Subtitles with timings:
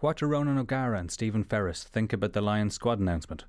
[0.00, 3.46] What do Ronan O'Gara and Stephen Ferris think about the Lions squad announcement?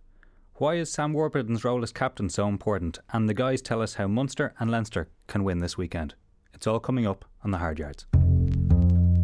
[0.56, 2.98] Why is Sam Warburton's role as captain so important?
[3.14, 6.16] And the guys tell us how Munster and Leinster can win this weekend.
[6.52, 8.08] It's all coming up on the Hard Yards.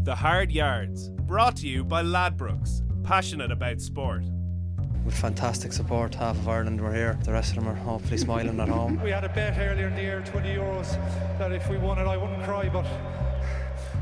[0.03, 4.23] The Hard Yards, brought to you by Ladbrokes, passionate about sport.
[5.03, 7.17] With fantastic support, half of Ireland were here.
[7.23, 9.01] The rest of them are hopefully smiling at home.
[9.01, 10.91] We had a bet earlier in the year, 20 euros,
[11.39, 12.85] that if we won it, I wouldn't cry, but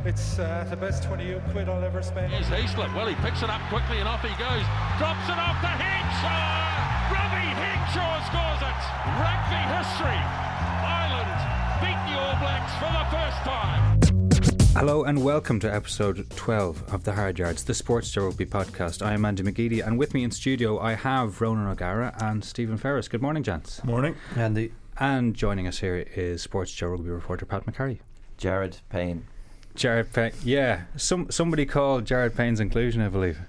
[0.05, 2.33] it's uh, the best 20 quid I'll ever spend.
[2.33, 2.93] Here's Heaslip.
[2.93, 4.65] Well, he picks it up quickly and off he goes.
[4.99, 7.13] Drops it off to Henshaw.
[7.13, 8.81] Robbie Henshaw scores it.
[9.15, 10.19] Rugby history.
[10.83, 11.31] Ireland
[11.79, 13.99] beat the All Blacks for the first time.
[14.75, 19.05] Hello and welcome to episode 12 of The Hard Yards, the SportsJOE Rugby podcast.
[19.05, 22.77] I am Andy McGeady and with me in studio I have Ronan O'Gara and Stephen
[22.77, 23.07] Ferris.
[23.07, 23.81] Good morning, gents.
[23.85, 24.15] Morning.
[24.35, 24.73] Andy.
[24.99, 27.99] And joining us here is SportsJOE Rugby reporter Pat McCarry.
[28.37, 29.27] Jared Payne.
[29.75, 30.83] Jared Payne, yeah.
[30.97, 33.39] Some somebody called Jared Payne's inclusion, I believe.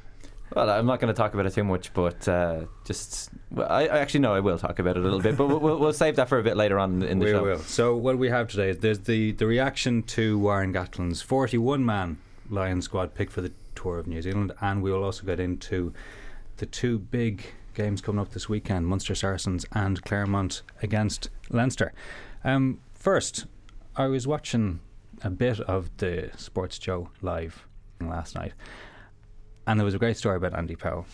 [0.54, 3.86] Well, I'm not going to talk about it too much, but uh, just well, I,
[3.86, 6.16] I actually know I will talk about it a little bit, but we'll, we'll save
[6.16, 7.42] that for a bit later on in the we show.
[7.42, 7.58] will.
[7.58, 12.18] So what we have today is there's the the reaction to Warren Gatland's 41 man
[12.48, 15.92] Lion squad pick for the tour of New Zealand, and we will also get into
[16.58, 17.44] the two big
[17.74, 21.92] games coming up this weekend: Munster Saracens and Clermont against Leinster.
[22.44, 23.46] Um, first,
[23.96, 24.80] I was watching
[25.24, 27.66] a bit of the SportsJOE live
[28.00, 28.52] last night,
[29.66, 31.06] and there was a great story about Andy Powell.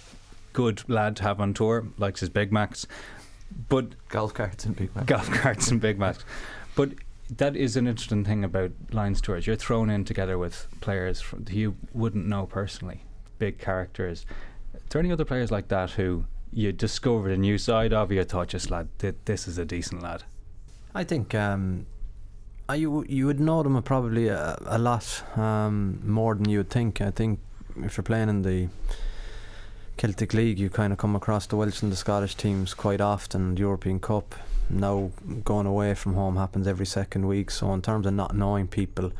[0.53, 2.87] Good lad to have on tour, likes his Big Macs,
[3.69, 5.05] but Golf carts and big man.
[5.07, 6.25] golf carts and Big Macs.
[6.75, 6.91] But
[7.37, 9.47] that is an interesting thing about Lions tours.
[9.47, 13.05] You're thrown in together with players from, you wouldn't know personally,
[13.39, 14.27] big characters.
[14.75, 18.11] Are there any other players like that who you discovered a new side of?
[18.11, 20.25] You thought, just lad, th- this is a decent lad.
[20.95, 21.87] I think um,
[22.75, 27.01] you you would know them probably a, a lot um, more than you would think.
[27.01, 27.41] I think
[27.77, 28.69] if you're playing in the
[29.97, 33.55] Celtic League, you kind of come across the Welsh and the Scottish teams quite often.
[33.55, 34.35] The European Cup
[34.69, 35.11] now
[35.45, 37.51] going away from home happens every second week.
[37.51, 39.13] So in terms of not knowing people,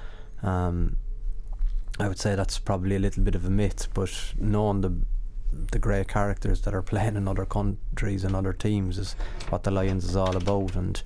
[0.43, 0.97] um,
[1.99, 3.89] I would say that's probably a little bit of a myth.
[3.95, 4.95] But knowing the
[5.73, 9.17] the great characters that are playing in other countries and other teams is
[9.49, 10.77] what the Lions is all about.
[10.77, 11.03] And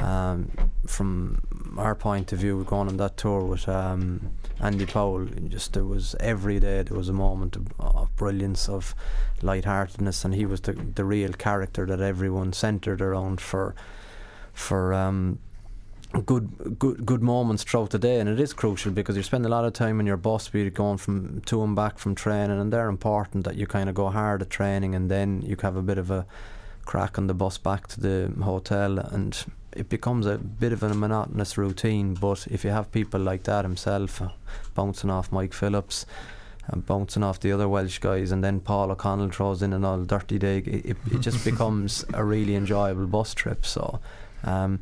[0.00, 0.50] um,
[0.86, 1.42] from
[1.78, 4.30] our point of view, going on that tour with um,
[4.60, 8.94] Andy Powell, just there was every day there was a moment of, of brilliance, of
[9.42, 13.74] lightheartedness, and he was the the real character that everyone centred around for
[14.52, 14.94] for.
[14.94, 15.38] Um,
[16.24, 19.48] good good good moments throughout the day and it is crucial because you spend a
[19.48, 22.72] lot of time in your bus be going from to and back from training and
[22.72, 25.82] they're important that you kind of go hard at training and then you have a
[25.82, 26.24] bit of a
[26.84, 29.44] crack on the bus back to the hotel and
[29.76, 33.64] it becomes a bit of a monotonous routine but if you have people like that
[33.64, 34.28] himself uh,
[34.74, 36.06] bouncing off Mike Phillips
[36.68, 40.02] and bouncing off the other Welsh guys and then Paul O'Connell throws in an all
[40.02, 43.64] dirty dig it, it, it just becomes a really enjoyable bus trip.
[43.64, 44.00] So
[44.44, 44.80] um,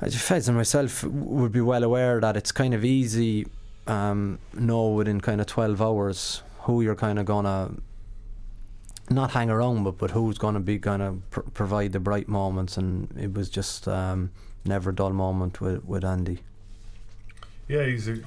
[0.00, 3.46] I Fez and myself would be well aware that it's kind of easy
[3.86, 7.70] um, know within kind of 12 hours who you're kind of gonna
[9.10, 13.14] not hang around but but who's gonna be gonna pr- provide the bright moments and
[13.18, 14.30] it was just um,
[14.64, 16.40] never a dull moment with, with Andy
[17.68, 18.18] Yeah, he's a,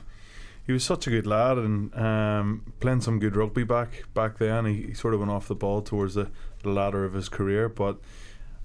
[0.66, 4.66] he was such a good lad and um, playing some good rugby back back then.
[4.66, 6.30] He, he sort of went off the ball towards the,
[6.64, 7.98] the ladder of his career, but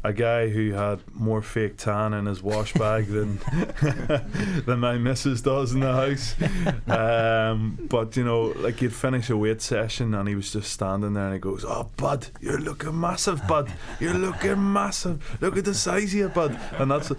[0.08, 3.38] a guy who had more fake tan in his wash bag than
[4.66, 6.34] than my missus does in the house.
[6.88, 11.14] Um, but you know, like he'd finish a weight session and he was just standing
[11.14, 13.72] there and he goes, "Oh, bud, you're looking massive, bud.
[14.00, 15.38] You're looking massive.
[15.40, 17.12] Look at the size of you, bud." And that's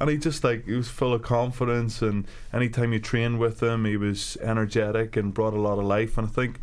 [0.00, 3.84] and he just like he was full of confidence and anytime you trained with him,
[3.84, 6.18] he was energetic and brought a lot of life.
[6.18, 6.60] And I think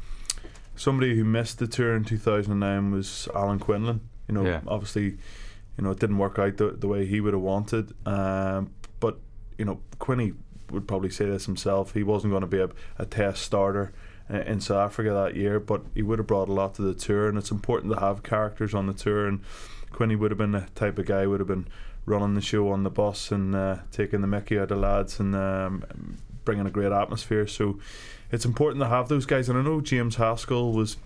[0.76, 4.02] somebody who missed the tour in 2009 was Alan Quinlan.
[4.28, 4.62] You know, Yeah.
[4.68, 5.18] obviously
[5.78, 7.94] you know, it didn't work out the, the way he would have wanted.
[8.06, 9.18] Um, but
[9.58, 10.34] you know, Quinny
[10.72, 11.94] would probably say this himself.
[11.94, 13.92] He wasn't going to be a, a test starter
[14.32, 16.94] uh, in South Africa that year, but he would have brought a lot to the
[16.94, 19.28] tour, and it's important to have characters on the tour.
[19.28, 19.42] And
[19.92, 21.68] Quinny would have been the type of guy would have been
[22.06, 25.36] running the show on the bus and uh, taking the Mickey out of lads and
[25.36, 27.46] um, bringing a great atmosphere.
[27.46, 27.80] So
[28.32, 29.50] it's important to have those guys.
[29.50, 30.98] And I know James Haskell was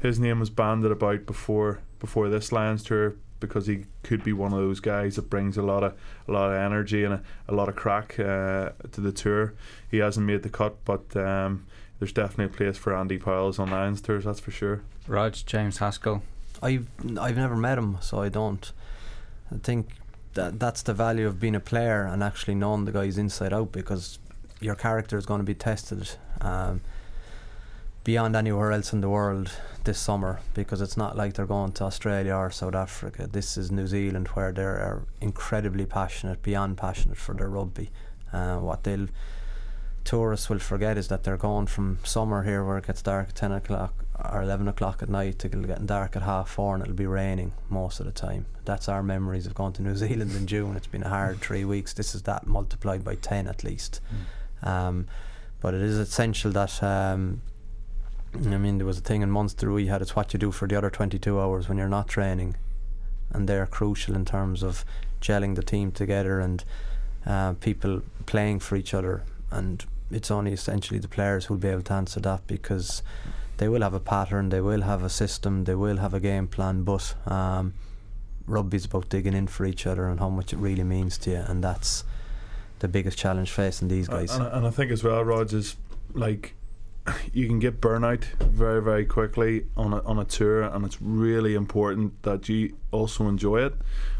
[0.00, 4.52] his name was banded about before before this Lions tour because he could be one
[4.52, 5.94] of those guys that brings a lot of
[6.26, 9.54] a lot of energy and a, a lot of crack uh, to the tour.
[9.90, 11.66] He hasn't made the cut, but um,
[11.98, 14.24] there's definitely a place for Andy Powells on Lions tours.
[14.24, 14.82] That's for sure.
[15.06, 16.22] Rog, James Haskell.
[16.62, 16.88] I've
[17.18, 18.72] I've never met him, so I don't.
[19.52, 19.88] I think
[20.34, 23.72] that that's the value of being a player and actually knowing the guys inside out
[23.72, 24.18] because
[24.60, 26.10] your character is going to be tested.
[26.40, 26.80] Um,
[28.08, 29.50] beyond anywhere else in the world
[29.84, 33.28] this summer because it's not like they're going to Australia or South Africa.
[33.30, 37.90] This is New Zealand where they are incredibly passionate, beyond passionate for their rugby.
[38.32, 39.08] Uh, what they'll
[40.04, 43.34] tourists will forget is that they're going from summer here where it gets dark at
[43.34, 43.92] 10 o'clock
[44.32, 47.52] or 11 o'clock at night to getting dark at half four and it'll be raining
[47.68, 48.46] most of the time.
[48.64, 50.76] That's our memories of going to New Zealand in June.
[50.76, 51.92] It's been a hard three weeks.
[51.92, 54.00] This is that multiplied by 10 at least.
[54.64, 54.66] Mm.
[54.66, 55.06] Um,
[55.60, 57.42] but it is essential that um,
[58.34, 60.68] I mean, there was a thing in Munster we had it's what you do for
[60.68, 62.56] the other 22 hours when you're not training,
[63.30, 64.84] and they're crucial in terms of
[65.20, 66.64] gelling the team together and
[67.26, 69.22] uh, people playing for each other.
[69.50, 73.02] And it's only essentially the players who'll be able to answer that because
[73.56, 76.46] they will have a pattern, they will have a system, they will have a game
[76.46, 76.82] plan.
[76.82, 77.74] But um,
[78.46, 81.44] rugby's about digging in for each other and how much it really means to you,
[81.46, 82.04] and that's
[82.78, 84.30] the biggest challenge facing these guys.
[84.32, 85.76] Uh, and, and I think as well, Rog, is
[86.14, 86.54] like
[87.32, 91.54] you can get burnout very very quickly on a, on a tour and it's really
[91.54, 93.74] important that you also enjoy it.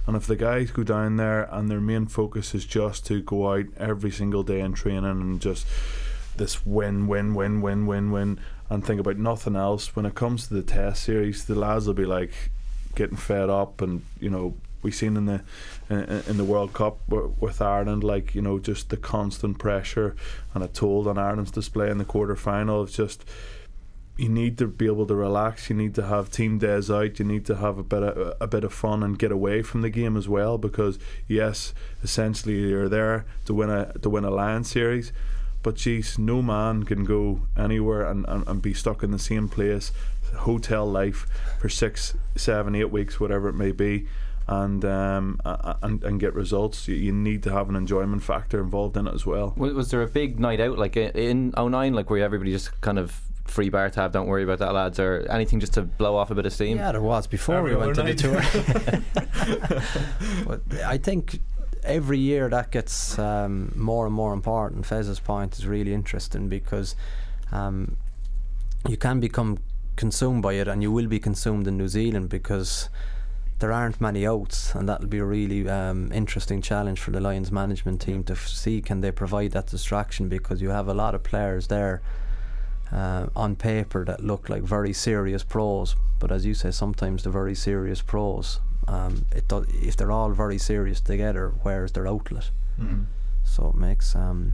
[0.07, 3.53] And if the guys go down there and their main focus is just to go
[3.53, 5.67] out every single day in training and just
[6.37, 8.41] this win win win win win win
[8.71, 11.95] and think about nothing else when it comes to the test series the lads will
[11.95, 12.33] be like
[12.95, 15.43] getting fed up and you know we seen in the
[16.29, 20.15] in the World Cup with Ireland, like you know, just the constant pressure
[20.55, 22.85] and a toll on Ireland's display in the quarter final.
[22.85, 23.25] It's just
[24.17, 25.71] you need to be able to relax.
[25.71, 27.21] You need to have team days out.
[27.21, 29.83] You need to have a bit of a bit of fun and get away from
[29.83, 30.59] the game as well.
[30.59, 31.73] Because yes,
[32.03, 35.13] essentially you're there to win a to win a Lion series,
[35.63, 39.49] but geez, no man can go anywhere and, and, and be stuck in the same
[39.49, 39.93] place,
[40.37, 41.27] hotel life
[41.61, 44.07] for six, seven, eight weeks, whatever it may be
[44.49, 46.89] and um, and, and get results.
[46.89, 49.55] You, you, need to have an enjoyment factor involved in it as well.
[49.57, 53.21] Was there a big night out like in 09, like where everybody just kind of
[53.45, 56.35] free bar tab, don't worry about that, lads, or anything just to blow off a
[56.35, 56.79] bit of steam?
[56.79, 58.41] Yeah, there was before Every we went to the tour.
[60.47, 61.41] but I think
[61.85, 64.87] every year that gets um, more and more important.
[64.87, 66.97] Fez's point is really interesting because
[67.53, 67.97] um,
[68.89, 69.59] you can become
[69.97, 72.89] consumed by it, and you will be consumed in New Zealand because
[73.59, 77.51] there aren't many outs, and that'll be a really um, interesting challenge for the Lions
[77.51, 81.15] management team to f- see can they provide that distraction because you have a lot
[81.15, 82.01] of players there
[82.93, 87.31] uh, on paper that look like very serious pros, but as you say, sometimes the
[87.31, 92.51] very serious pros, um, it do- if they're all very serious together, where's their outlet?
[92.81, 93.03] Mm-hmm.
[93.45, 94.53] So it makes um,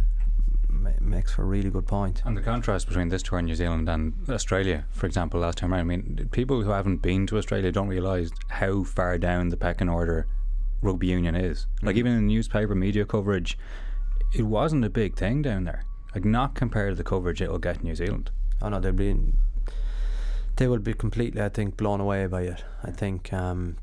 [1.01, 2.23] makes for a really good point.
[2.25, 5.73] And the contrast between this tour in New Zealand and Australia, for example, last time
[5.73, 9.57] around, I mean, people who haven't been to Australia don't realise how far down the
[9.57, 10.27] pecking order
[10.83, 11.67] rugby union is.
[11.81, 11.87] Mm.
[11.87, 13.59] Like, even in newspaper media coverage,
[14.33, 15.85] it wasn't a big thing down there.
[16.15, 18.31] Like, not compared to the coverage it will get in New Zealand.
[18.63, 19.17] Oh, no, they'll be.
[20.57, 22.65] They will be completely, I think, blown away by it.
[22.85, 23.77] I think um,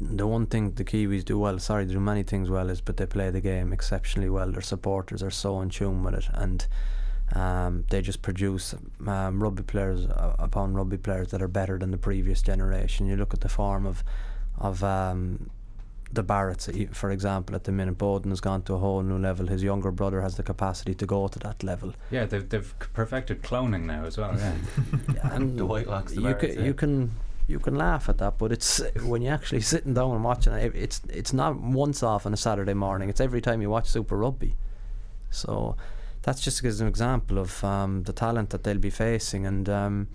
[0.00, 2.96] the one thing the Kiwis do well, sorry, they do many things well, is but
[2.96, 4.50] they play the game exceptionally well.
[4.50, 6.66] Their supporters are so in tune with it, and
[7.34, 8.74] um, they just produce
[9.06, 13.06] um, rugby players uh, upon rugby players that are better than the previous generation.
[13.06, 14.04] You look at the form of
[14.58, 15.50] of um,
[16.12, 19.48] the Barretts, for example, at the minute, Beauden has gone to a whole new level.
[19.48, 21.92] His younger brother has the capacity to go to that level.
[22.10, 24.34] Yeah, they've, they've perfected cloning now as well.
[24.36, 24.54] Yeah,
[25.12, 26.64] yeah and the Whitelocks, the you, Barretts, can, yeah.
[26.64, 27.10] you can
[27.46, 30.74] you can laugh at that, but it's when you're actually sitting down and watching it.
[30.74, 33.08] It's it's not once off on a Saturday morning.
[33.08, 34.56] It's every time you watch Super Rugby.
[35.30, 35.76] So
[36.22, 40.08] that's just as an example of um, the talent that they'll be facing, and um,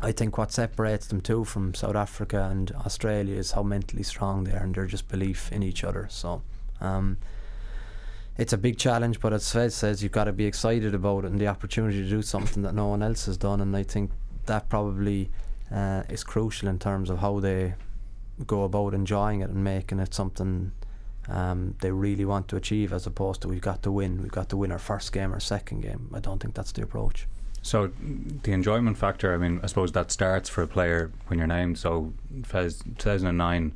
[0.00, 4.44] I think what separates them too from South Africa and Australia is how mentally strong
[4.44, 6.06] they are and their just belief in each other.
[6.10, 6.42] So.
[6.80, 7.18] Um,
[8.38, 11.30] it's a big challenge, but as Fez says, you've got to be excited about it
[11.30, 13.60] and the opportunity to do something that no one else has done.
[13.60, 14.12] And I think
[14.46, 15.28] that probably
[15.72, 17.74] uh, is crucial in terms of how they
[18.46, 20.72] go about enjoying it and making it something
[21.28, 24.48] um, they really want to achieve as opposed to we've got to win, we've got
[24.48, 26.10] to win our first game or second game.
[26.12, 27.26] I don't think that's the approach.
[27.62, 27.92] So
[28.42, 31.78] the enjoyment factor, I mean, I suppose that starts for a player when you're named.
[31.78, 33.74] So Fez 2009,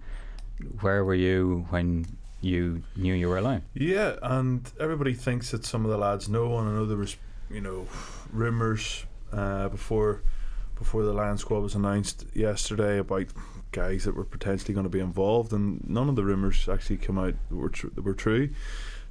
[0.81, 2.07] where were you when
[2.41, 6.59] you knew you were a Yeah, and everybody thinks that some of the lads know,
[6.59, 7.17] and I know there was,
[7.51, 7.87] you know,
[8.33, 10.23] rumours uh, before
[10.77, 13.27] before the Lion squad was announced yesterday about
[13.73, 17.19] guys that were potentially going to be involved, and none of the rumours actually came
[17.19, 18.51] out that were, tr- that were true.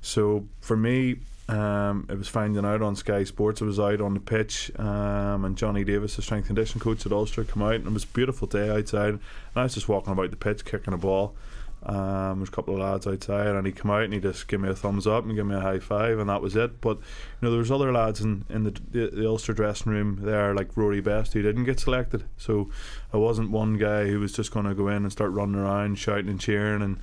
[0.01, 1.17] So for me,
[1.49, 3.61] um, it was finding out on Sky Sports.
[3.61, 7.11] I was out on the pitch, um, and Johnny Davis, the strength condition coach at
[7.11, 9.09] Ulster, came out, and it was a beautiful day outside.
[9.09, 9.21] And
[9.55, 11.35] I was just walking about the pitch, kicking a ball,
[11.85, 14.61] Um, there's a couple of lads outside, and he come out and he just give
[14.61, 16.79] me a thumbs up and give me a high five, and that was it.
[16.79, 17.03] But you
[17.41, 20.77] know, there was other lads in, in the, the the Ulster dressing room there, like
[20.77, 22.23] Rory Best, who didn't get selected.
[22.37, 22.69] So
[23.11, 25.95] I wasn't one guy who was just going to go in and start running around
[25.99, 26.99] shouting and cheering and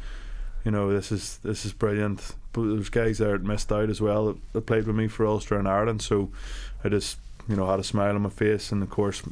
[0.65, 2.35] you know this is this is brilliant.
[2.53, 5.27] But there's guys there that missed out as well that, that played with me for
[5.27, 6.03] Ulster and Ireland.
[6.03, 6.31] So
[6.85, 7.19] I just
[7.49, 9.23] you know had a smile on my face, and of course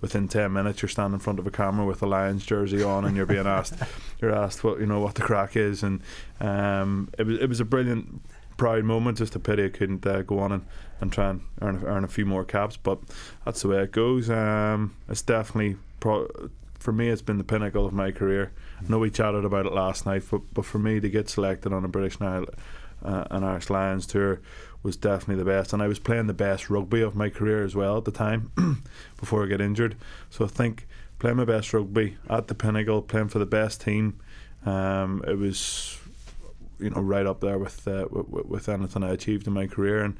[0.00, 3.04] within 10 minutes you're standing in front of a camera with a Lions jersey on
[3.04, 3.74] and you're being asked
[4.20, 5.82] you're asked what you know what the crack is.
[5.82, 6.02] And
[6.40, 8.22] um, it was it was a brilliant
[8.56, 9.18] proud moment.
[9.18, 10.66] Just a pity I couldn't uh, go on and,
[11.00, 12.98] and try and earn, earn a few more caps but
[13.44, 14.30] that's the way it goes.
[14.30, 18.52] Um, it's definitely pro- for me it's been the pinnacle of my career.
[18.80, 21.72] I know we chatted about it last night but, but for me to get selected
[21.72, 22.46] on a British Nile
[23.02, 24.40] uh, an Irish Lions tour
[24.82, 25.72] was definitely the best.
[25.72, 28.50] And I was playing the best rugby of my career as well at the time
[29.18, 29.96] before I got injured.
[30.30, 30.86] So I think
[31.18, 34.18] playing my best rugby at the pinnacle, playing for the best team,
[34.64, 35.98] um, it was
[36.78, 40.02] you know right up there with, uh, with, with anything I achieved in my career
[40.02, 40.16] and.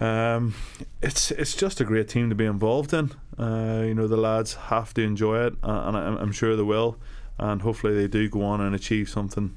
[0.00, 0.54] Um,
[1.02, 3.12] it's it's just a great team to be involved in.
[3.38, 6.96] Uh, you know the lads have to enjoy it, and I'm sure they will.
[7.38, 9.56] And hopefully they do go on and achieve something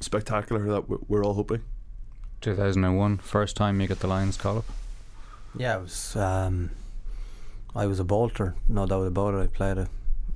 [0.00, 1.62] spectacular that we're all hoping.
[2.40, 4.64] 2001, first time you get the Lions call up?
[5.56, 6.16] Yeah, it was.
[6.16, 6.70] Um,
[7.74, 9.38] I was a bolter, no doubt about it.
[9.38, 9.88] I played a,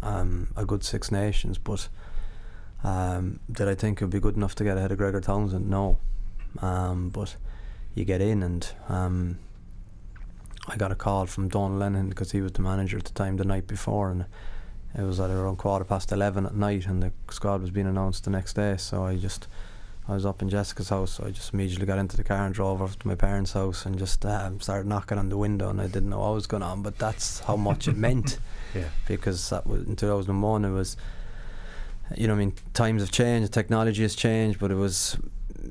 [0.02, 1.88] um, a good Six Nations, but
[2.83, 5.69] um, did I think it would be good enough to get ahead of Gregor Townsend?
[5.69, 5.99] No.
[6.61, 7.37] Um, but
[7.95, 9.38] you get in, and um,
[10.66, 13.37] I got a call from Donal Lenihan because he was the manager at the time
[13.37, 14.26] the night before, and
[14.95, 18.25] it was at around quarter past 11 at night, and the squad was being announced
[18.25, 18.77] the next day.
[18.77, 19.47] So I just
[20.09, 22.55] I was up in Jessica's house, so I just immediately got into the car and
[22.55, 25.71] drove off to my parents' house and just um, started knocking on the window.
[25.71, 28.39] And I didn't know what was going on, but that's how much it meant.
[28.75, 28.89] Yeah.
[29.07, 30.97] Because that was in 2001, it was,
[32.17, 35.19] you know, I mean, times have changed, technology has changed, but it was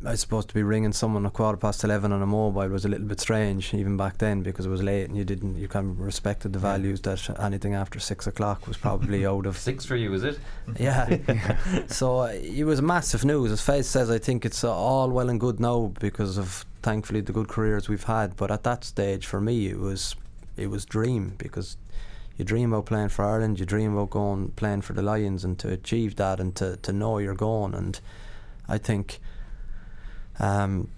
[0.06, 2.90] I supposed to be ringing someone at quarter past eleven on a mobile was a
[2.90, 5.90] little bit strange even back then because it was late and you didn't you kind
[5.90, 9.96] of respected the values that anything after six o'clock was probably out of six for
[9.96, 10.40] you, was it?
[10.80, 11.18] Yeah.
[11.88, 13.52] so uh, it was massive news.
[13.52, 17.22] As Fez says, I think it's uh, all well and good now because of thankfully
[17.22, 18.36] the good careers we've had.
[18.38, 20.16] But at that stage, for me, it was
[20.56, 21.78] it was dream because
[22.38, 25.60] you dream about playing for Ireland, you dream about going playing for the Lions, and
[25.60, 28.00] to achieve that and to to know you're going and
[28.68, 29.20] I think
[30.40, 30.90] um,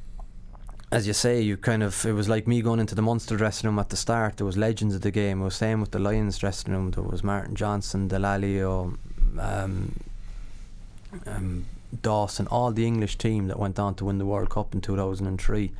[0.93, 3.67] as you say, you kind of it was like me going into the Munster dressing
[3.67, 4.37] room at the start.
[4.37, 5.41] There was legends of the game.
[5.41, 6.91] It was same with the Lions dressing room.
[6.91, 8.97] There was Martin Johnson, Dallaglio,
[9.39, 9.99] um,
[11.25, 11.65] um,
[12.01, 15.71] Dawson, all the English team that went on to win the World Cup in 2003,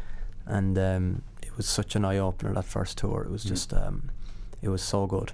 [0.48, 3.22] and um, it was such an eye opener that first tour.
[3.22, 3.50] It was mm.
[3.50, 4.10] just, um,
[4.62, 5.34] it was so good,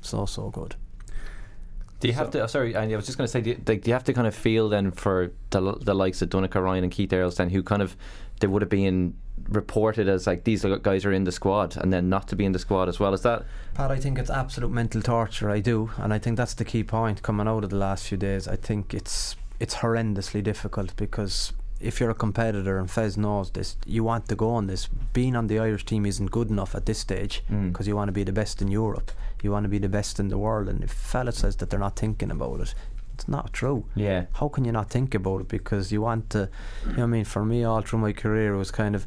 [0.00, 0.76] so so good.
[2.00, 2.42] Do you have to?
[2.42, 4.26] Oh, sorry, I was just going to say, do you, do you, have to kind
[4.26, 7.62] of feel then for the, the likes of Donncha Ryan and Keith Earls then, who
[7.62, 7.96] kind of
[8.40, 9.14] they would have been
[9.48, 12.52] reported as like these guys are in the squad, and then not to be in
[12.52, 13.44] the squad as well as that.
[13.74, 15.50] Pat, I think it's absolute mental torture.
[15.50, 18.18] I do, and I think that's the key point coming out of the last few
[18.18, 18.46] days.
[18.46, 23.76] I think it's it's horrendously difficult because if you're a competitor and Fez knows this,
[23.86, 24.88] you want to go on this.
[25.12, 27.88] Being on the Irish team isn't good enough at this stage because mm.
[27.88, 29.12] you want to be the best in Europe,
[29.46, 30.68] you want to be the best in the world.
[30.68, 32.74] And if fella says that they're not thinking about it,
[33.14, 33.84] it's not true.
[33.94, 34.26] Yeah.
[34.34, 35.48] How can you not think about it?
[35.48, 36.50] Because you want to,
[36.86, 39.06] you know, I mean, for me, all through my career, it was kind of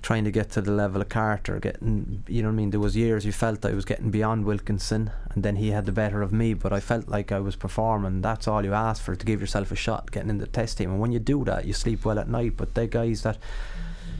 [0.00, 2.70] trying to get to the level of Carter, getting, you know what I mean?
[2.70, 5.92] There was years you felt I was getting beyond Wilkinson, and then he had the
[5.92, 8.20] better of me, but I felt like I was performing.
[8.20, 10.90] That's all you ask for to give yourself a shot, getting in the test team.
[10.90, 12.56] And when you do that, you sleep well at night.
[12.56, 13.38] But they guys that,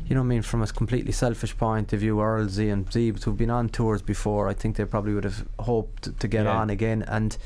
[0.09, 3.37] you know I mean, from a completely selfish point of view, Earlsy and Zeebs who've
[3.37, 6.57] been on tours before, I think they probably would have hoped to get yeah.
[6.57, 7.03] on again.
[7.07, 7.37] And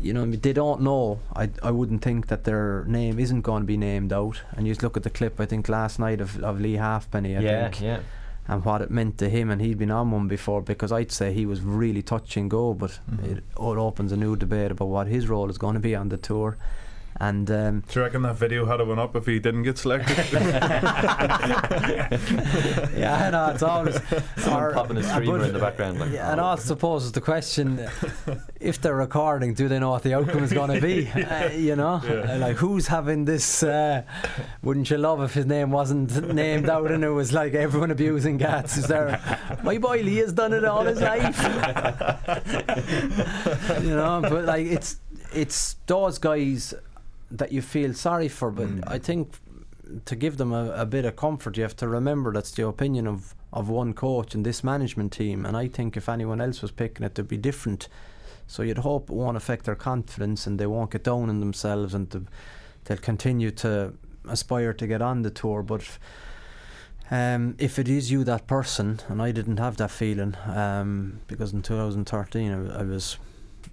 [0.00, 1.20] you know, they don't know.
[1.36, 4.40] I I wouldn't think that their name isn't going to be named out.
[4.56, 5.38] And you just look at the clip.
[5.40, 7.36] I think last night of, of Lee Halfpenny.
[7.36, 8.00] I yeah, think, yeah.
[8.46, 11.32] And what it meant to him, and he'd been on one before because I'd say
[11.32, 12.74] he was really touch and go.
[12.74, 13.24] But mm-hmm.
[13.24, 16.08] it, it opens a new debate about what his role is going to be on
[16.08, 16.56] the tour.
[17.20, 20.16] And um, do you reckon that video had went up if he didn't get selected?
[22.96, 24.00] yeah, I know it's always
[24.36, 26.00] someone popping a streamer in the background.
[26.00, 26.32] Like, yeah, oh.
[26.32, 27.88] and I suppose the question:
[28.60, 31.10] if they're recording, do they know what the outcome is going to be?
[31.24, 32.34] Uh, you know, yeah.
[32.34, 33.62] uh, like who's having this?
[33.62, 34.02] Uh,
[34.62, 38.38] wouldn't you love if his name wasn't named out and it was like everyone abusing
[38.38, 38.76] cats?
[38.76, 39.18] Is there?
[39.62, 41.38] My boy Lee has done it all his life.
[43.82, 44.98] you know, but like it's
[45.32, 46.74] it's those guys
[47.38, 48.50] that you feel sorry for.
[48.50, 48.84] But mm.
[48.86, 49.34] I think
[50.04, 53.06] to give them a, a, bit of comfort, you have to remember that's the opinion
[53.06, 55.44] of, of one coach and this management team.
[55.44, 57.88] And I think if anyone else was picking it, there'd be different
[58.46, 61.94] So you'd hope it won't affect their confidence and they won't get down on themselves
[61.94, 62.24] and to,
[62.84, 63.94] they'll continue to
[64.28, 65.62] aspire to get on the tour.
[65.62, 65.98] But
[67.10, 71.52] um, if it is you, that person, and I didn't have that feeling um, because
[71.52, 73.18] in 2013 I, I was.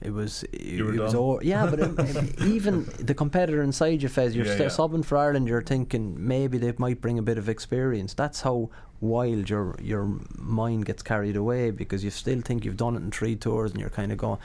[0.02, 1.22] It was, it, were it was done.
[1.22, 4.72] all, yeah, but um, um, even the competitor inside you, Fez, you're Yeah, still yeah.
[4.72, 5.48] subbing for Ireland.
[5.48, 8.14] You're thinking maybe they might bring a bit of experience.
[8.16, 10.06] That's how wild your your
[10.38, 13.80] mind gets carried away because you still think you've done it in three tours, and
[13.80, 14.40] you're kind of going,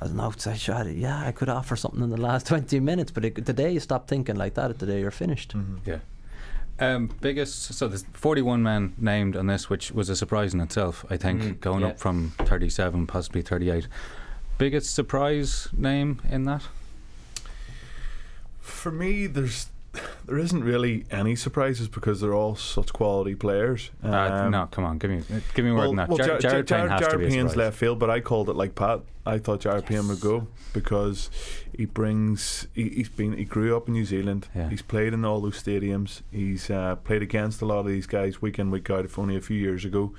[0.00, 3.24] as an outside shot, yeah, I could offer something in the last 20 minutes, but
[3.24, 5.54] it, the day you stop thinking like that, the day you're finished.
[5.56, 5.78] Mhm.
[5.84, 5.98] Yeah.
[6.78, 11.04] Um, biggest so there's 41 men named on this, which was a surprise in itself.
[11.10, 11.88] I think Mm, going yeah.
[11.88, 13.88] up from 37, possibly 38.
[14.58, 16.62] Biggest surprise name in that?
[18.60, 19.68] For me, there's
[20.26, 23.90] there isn't really any surprises because they're all such quality players.
[24.04, 25.22] uh, Um, no, come on, give me
[25.54, 26.08] give me more well, than that.
[26.08, 28.48] well, Jar- Jar- Jared Jar- Payne has to be Payne's left field, but I called
[28.50, 29.00] it like Pat.
[29.24, 31.30] I thought Jared Payne would go because
[31.76, 32.66] he brings.
[32.74, 33.32] He, he's been.
[33.36, 34.48] He grew up in New Zealand.
[34.54, 34.68] Yeah.
[34.68, 36.22] He's played in all those stadiums.
[36.30, 39.04] He's uh, played against a lot of these guys week in week out.
[39.04, 40.12] If only a few years ago.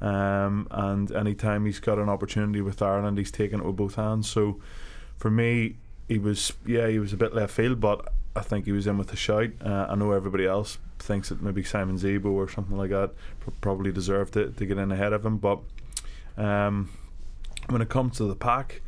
[0.00, 4.28] Um, and anytime he's got an opportunity with Ireland, he's taken it with both hands.
[4.28, 4.60] So,
[5.16, 5.76] for me,
[6.08, 8.98] he was yeah he was a bit left field, but I think he was in
[8.98, 9.50] with a shout.
[9.64, 13.12] Uh, I know everybody else thinks that maybe Simon Zebo or something like that
[13.60, 15.60] probably deserved it to get in ahead of him, but
[16.36, 16.90] um,
[17.68, 18.82] when it comes to the pack,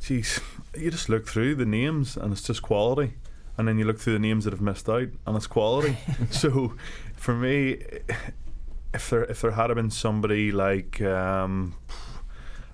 [0.00, 0.40] geez,
[0.76, 3.14] you just look through the names and it's just quality.
[3.56, 5.98] And then you look through the names that have missed out and it's quality.
[6.30, 6.74] so
[7.16, 7.82] for me,
[8.94, 11.74] if there if there had been somebody like um,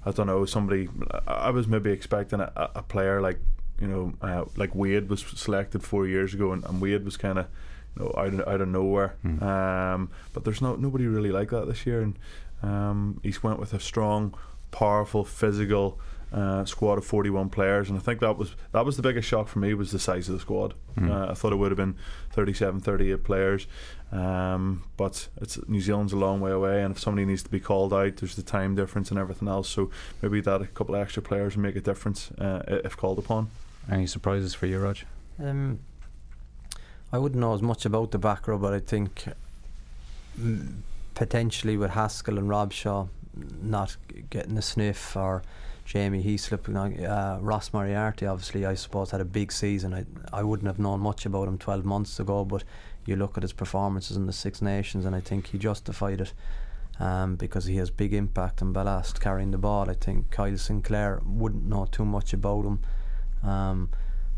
[0.05, 0.89] I don't know somebody
[1.27, 3.39] I was maybe expecting a, a player like
[3.81, 7.39] you know uh, like Wade was selected four years ago and, and Wade was kind
[7.39, 7.47] of
[7.97, 9.17] you know out of, out of nowhere.
[9.23, 9.43] Hmm.
[9.43, 12.01] um, but there's no nobody really like that this year.
[12.01, 12.19] And
[12.63, 14.35] um, he's went with a strong
[14.71, 16.01] powerful physical
[16.33, 17.89] uh, squad of 41 players.
[17.89, 20.29] And I think that was that was the biggest shock for me was the size
[20.29, 20.75] of the squad.
[20.99, 21.11] Hmm.
[21.11, 21.97] uh, I thought it would have been
[22.33, 23.67] 37 38 players
[24.13, 27.61] um, but it's New Zealand's a long way away and if somebody needs to be
[27.61, 29.91] called out there's the time difference and everything else so
[30.23, 33.51] maybe that a couple of extra players make a difference uh, if called upon
[33.91, 34.99] Any surprises for you, Rog?
[35.43, 35.81] Um,
[37.13, 39.25] I wouldn't know as much about the back row, but I think
[40.41, 40.79] mm,
[41.15, 43.09] potentially with Haskell and Robshaw
[43.63, 43.97] not
[44.31, 45.43] getting a sniff or
[45.85, 49.93] Jamie Heaslip, you know, uh, Ross Moriarty obviously I suppose had a big season.
[49.93, 52.65] I I wouldn't have known much about him 12 months ago, but
[53.07, 56.33] you look at his performances in the Six Nations and I think he justified it.
[57.01, 59.91] Um, because he has big impact and ballast carrying the ball.
[59.91, 62.79] I think Kyle Sinckler wouldn't know too much about him.
[63.43, 63.89] Um,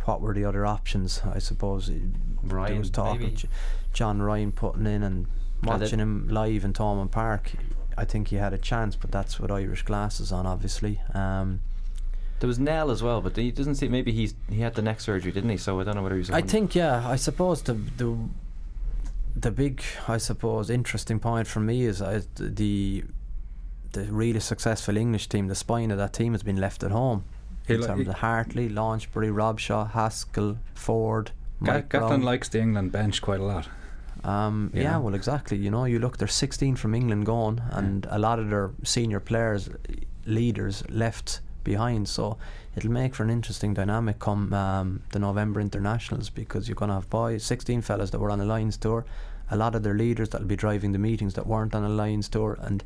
[0.06, 1.20] what were the other options?
[1.30, 2.00] I suppose it-
[2.48, 3.34] there was talk maybe?
[3.34, 3.44] of
[3.92, 5.26] John Ryan putting in and
[5.64, 7.52] watching him live in Thomond Park.
[7.98, 11.00] I think he had a chance, but that's with Irish glasses on, obviously.
[11.12, 11.60] Um,
[12.40, 13.88] There was Nell as well, but he doesn't see.
[13.88, 15.56] Maybe he's he had the neck surgery, didn't he?
[15.58, 16.30] So I don't know whether he's.
[16.30, 18.16] I think, yeah, I suppose the the
[19.38, 23.04] the big, I suppose, interesting point for me is uh, the
[23.92, 25.48] the really successful English team.
[25.48, 27.24] The spine of that team has been left at home.
[27.68, 32.92] In li- terms he- of Hartley, Launchbury, Robshaw, Haskell, Ford, Mike Gatland likes the England
[32.92, 33.68] bench quite a lot.
[34.24, 34.82] Um, Yeah.
[34.82, 34.96] yeah.
[34.98, 35.56] well, exactly.
[35.56, 39.20] You know, you look, there's 16 from England gone, and a lot of their senior
[39.20, 39.68] players,
[40.26, 41.40] leaders, left
[41.72, 42.08] behind.
[42.08, 42.38] So
[42.76, 46.94] it'll make for an interesting dynamic come um, the November internationals because you're going to
[46.94, 49.04] have boys, 16 fellas that were on the Lions tour,
[49.50, 52.28] a lot of their leaders that'll be driving the meetings that weren't on the Lions
[52.30, 52.82] tour, and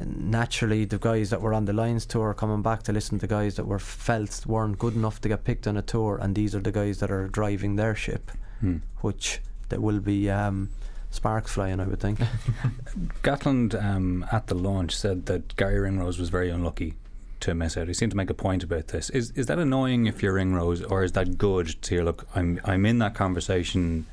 [0.00, 3.18] and naturally the guys that were on the Lions tour are coming back to listen
[3.18, 6.34] to guys that were felt weren't good enough to get picked on a tour, and
[6.36, 8.78] these are the guys that are driving their ship Hmm.
[9.02, 10.68] which there will be um,
[11.10, 12.18] sparks flying, I would think.
[13.22, 16.94] Gatland um, at the launch said that Garry Ringrose was very unlucky
[17.40, 17.88] to miss out.
[17.88, 19.10] He seemed to make a point about this.
[19.10, 22.04] Is is that annoying if you're Ringrose, or is that good to hear?
[22.04, 24.06] Look, I'm I'm in that conversation.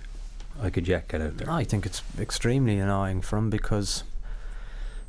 [0.61, 1.49] I could yet get out there.
[1.49, 4.03] I think it's extremely annoying for him because,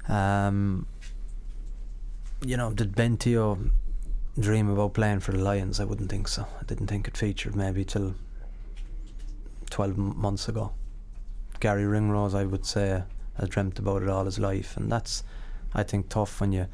[0.08, 0.86] um,
[2.44, 3.58] you know, did Ben Teo
[4.38, 5.78] dream about playing for the Lions?
[5.78, 6.46] I wouldn't think so.
[6.60, 8.16] I didn't think it featured maybe till
[9.70, 10.72] 12 m- months ago.
[11.60, 13.04] Garry Ringrose, I would say,
[13.38, 15.22] has dreamt about it all his life, and that's,
[15.74, 16.66] I think, tough when you.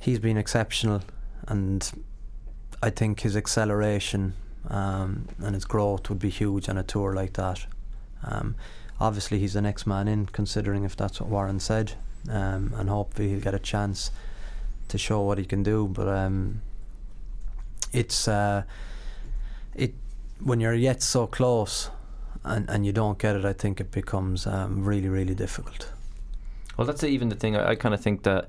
[0.00, 1.02] He's been exceptional,
[1.46, 1.88] and
[2.82, 4.32] I think his acceleration
[4.68, 7.66] um, and his growth would be huge on a tour like that.
[8.24, 8.54] Um,
[8.98, 11.92] obviously, he's the next man in, considering if that's what Warren said,
[12.30, 14.10] um, and hopefully he'll get a chance
[14.88, 15.86] to show what he can do.
[15.86, 16.62] But um,
[17.92, 18.62] it's uh,
[19.74, 19.94] it
[20.42, 21.90] when you're yet so close
[22.42, 23.44] and, and you don't get it.
[23.44, 25.92] I think it becomes um, really really difficult.
[26.76, 27.56] Well, that's even the thing.
[27.56, 28.48] I, I kind of think that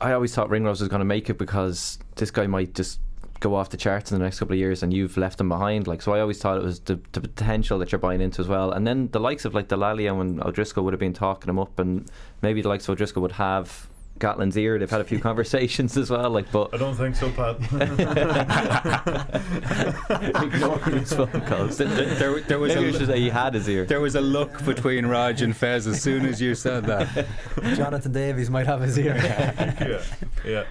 [0.00, 3.00] I always thought Ringrose was going to make it because this guy might just
[3.40, 5.86] go off the charts in the next couple of years and you've left him behind
[5.86, 8.48] like so I always thought it was the, the potential that you're buying into as
[8.48, 8.72] well.
[8.72, 11.78] And then the likes of like Dallaglio and O'Driscoll would have been talking him up
[11.78, 12.10] and
[12.42, 13.87] maybe the likes of O'Driscoll would have
[14.18, 14.78] Gatland's ear.
[14.78, 16.30] They've had a few conversations as well.
[16.30, 17.56] Like, but I don't think so, Pat.
[20.44, 21.78] Ignoring his phone calls.
[21.78, 23.84] There, there, there was Maybe a, we say he had his ear.
[23.84, 27.26] there was a look between Rog and Fez as soon as you said that.
[27.74, 29.16] Jonathan Davies might have his ear.
[29.20, 30.02] yeah,
[30.44, 30.64] yeah.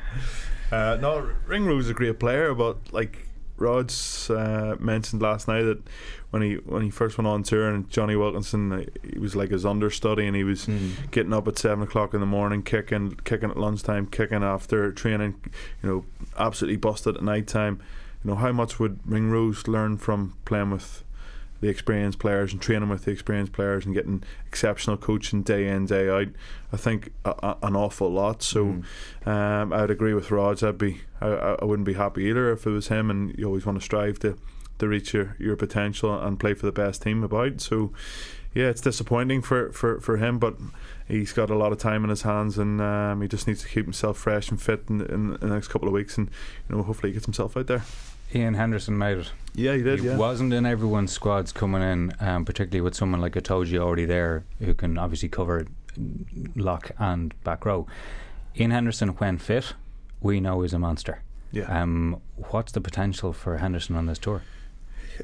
[0.72, 5.82] Uh, no, Ringrose is a great player, but like Rog's uh, mentioned last night that
[6.32, 9.50] when he when he first went on tour and Jonny Wilkinson uh, he was like
[9.52, 10.90] his understudy and he was Hmm.
[11.12, 15.36] getting up at seven o'clock in the morning kicking kicking at lunchtime kicking after training
[15.84, 16.06] you know
[16.38, 17.80] absolutely busted at night time
[18.24, 21.04] you know how much would Ringrose learn from playing with
[21.60, 25.86] the experienced players and training with the experienced players and getting exceptional coaching day in
[25.88, 26.28] day out
[26.72, 28.66] I think a, a, an awful lot so
[29.26, 29.28] Mm.
[29.28, 32.68] um, I'd agree with Rog I'd be I, I I wouldn't be happy either if
[32.68, 34.38] it was him and you always want to strive to
[34.80, 37.92] to reach your, your potential and play for the best team about so
[38.54, 40.56] yeah it's disappointing for, for, for him but
[41.08, 43.68] he's got a lot of time in his hands and um, he just needs to
[43.70, 46.30] keep himself fresh and fit in, in, in the next couple of weeks and
[46.70, 47.84] you know hopefully he gets himself out there
[48.36, 49.32] Iain Henderson made it.
[49.56, 53.22] yeah he did he yeah wasn't in everyone's squads coming in, um, particularly with someone
[53.22, 55.66] like Itoje already there, who can obviously cover
[56.56, 57.88] lock and back row.
[58.60, 59.76] Iain Henderson, when fit,
[60.20, 61.22] we know is a monster.
[61.54, 64.42] yeah Um, what's the potential for Henderson on this tour?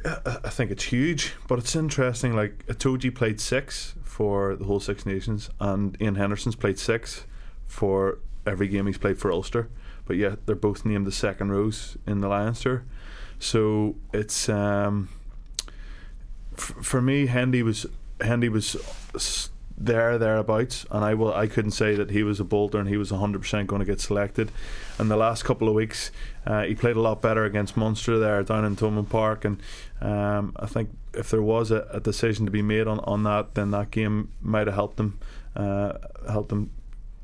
[0.05, 2.35] I think it's huge, but it's interesting.
[2.35, 7.25] Like Itoje played six for the whole Six Nations, and Iain Henderson's played six
[7.65, 9.69] for every game he's played for Ulster.
[10.05, 12.83] But yet they're both named the second rows in the Lions tour.
[13.39, 15.09] So it's um,
[16.57, 17.27] f- for me.
[17.27, 17.85] Hendy was
[18.19, 21.33] Hendy was there thereabouts, and I will.
[21.33, 23.85] I couldn't say that he was a bolter and he was hundred percent going to
[23.85, 24.51] get selected.
[24.99, 26.11] And the last couple of weeks,
[26.45, 29.59] uh, he played a lot better against Munster there down in Thomond Park, and
[30.01, 33.55] um, I think if there was a, a decision to be made on, on that,
[33.55, 35.19] then that game might have helped him,
[35.55, 35.93] uh,
[36.27, 36.71] helped him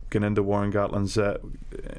[0.09, 1.38] get into Warren Gatland's uh,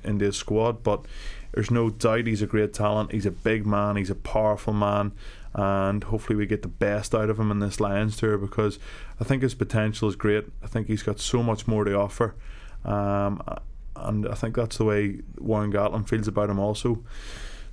[0.02, 0.82] into his squad.
[0.82, 1.04] But
[1.52, 3.12] there's no doubt he's a great talent.
[3.12, 3.96] He's a big man.
[3.96, 5.12] He's a powerful man.
[5.54, 8.78] And hopefully we get the best out of him in this Lions tour because
[9.20, 10.44] I think his potential is great.
[10.62, 12.34] I think he's got so much more to offer,
[12.84, 13.42] um,
[13.96, 17.02] and I think that's the way Warren Gatland feels about him also.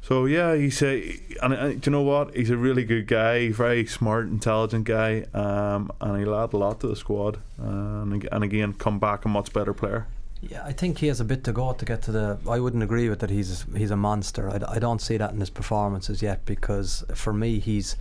[0.02, 2.36] So yeah, he's a and, and do you know what?
[2.36, 6.80] He's a really good guy, very smart, intelligent guy, um, and he'll add a lot
[6.80, 7.40] to the squad.
[7.60, 10.08] Um, and, and again, come back a much better player.
[10.50, 12.38] Yeah, I think he has a bit to go to get to the.
[12.50, 13.30] I wouldn't agree with that.
[13.30, 14.50] He's he's a monster.
[14.50, 17.98] I, I don't see that in his performances yet because for me he's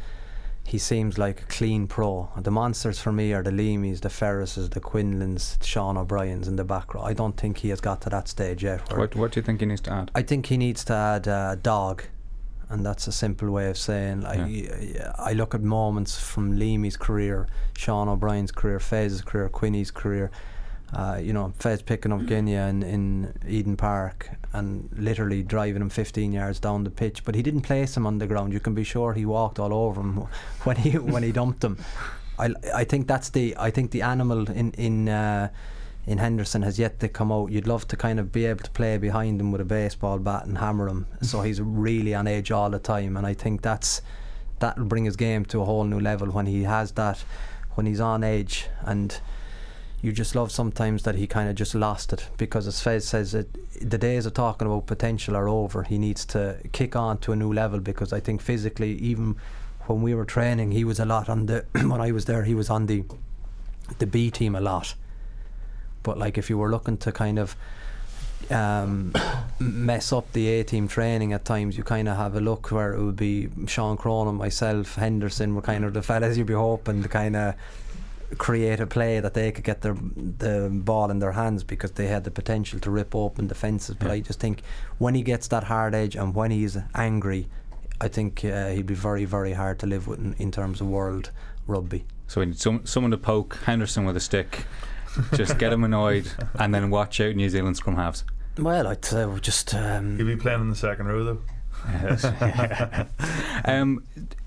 [0.66, 2.28] he seems like a clean pro.
[2.36, 6.64] The monsters for me are the Leamys, the Ferrises, the Quinlans, Sean O'Briens in the
[6.64, 7.02] back row.
[7.02, 8.80] I don't think he has got to that stage yet.
[8.96, 10.10] What, what do you think he needs to add?
[10.14, 12.02] I think he needs to add uh, dog,
[12.68, 14.22] and that's a simple way of saying.
[14.22, 15.12] Yeah.
[15.18, 20.32] I look at moments from Leamy's career, Sean O'Brien's career, Fez's career, Quinny's career.
[20.92, 25.90] Uh, you know, Fez picking up Genia in, in Eden Park and literally driving him
[25.90, 28.52] 15 yards down the pitch, but he didn't place him on the ground.
[28.52, 30.28] You can be sure he walked all over him
[30.64, 31.78] when he when he dumped him.
[32.38, 35.48] I, I think that's the I think the animal in in uh,
[36.06, 37.50] in Henderson has yet to come out.
[37.50, 40.46] You'd love to kind of be able to play behind him with a baseball bat
[40.46, 43.16] and hammer him, so he's really on edge all the time.
[43.16, 44.02] And I think that's
[44.60, 47.24] that'll bring his game to a whole new level when he has that,
[47.74, 48.68] when he's on edge.
[48.82, 49.20] And
[50.02, 53.34] you just love sometimes that he kind of just lost it because, as Fez says,
[53.34, 53.48] it,
[53.80, 55.82] the days of talking about potential are over.
[55.82, 59.36] He needs to kick on to a new level because I think physically, even
[59.86, 61.64] when we were training, he was a lot on the.
[61.72, 63.04] when I was there, he was on the
[63.98, 64.94] the B team a lot.
[66.02, 67.56] But like if you were looking to kind of
[68.50, 69.14] um,
[69.58, 72.94] mess up the A team training at times, you kind of have a look where
[72.94, 77.02] it would be Sean Cronin, myself, Henderson were kind of the fellas you'd be hoping
[77.02, 77.54] to kind of
[78.38, 82.06] create a play that they could get their the ball in their hands because they
[82.08, 83.94] had the potential to rip open defences.
[83.94, 84.14] But Yeah.
[84.14, 84.62] I just think
[84.98, 87.48] when he gets that hard edge and when he's angry,
[88.00, 90.88] I think uh, he'd be very very hard to live with in, in terms of
[90.88, 91.30] world
[91.66, 92.04] rugby.
[92.26, 94.66] So we need some, someone to poke Henderson with a stick,
[95.34, 98.24] just get him annoyed, and then watch out New Zealand scrum halves.
[98.58, 101.40] Well, I'd say we just um, He'll be playing in the second row though.
[103.64, 104.02] um,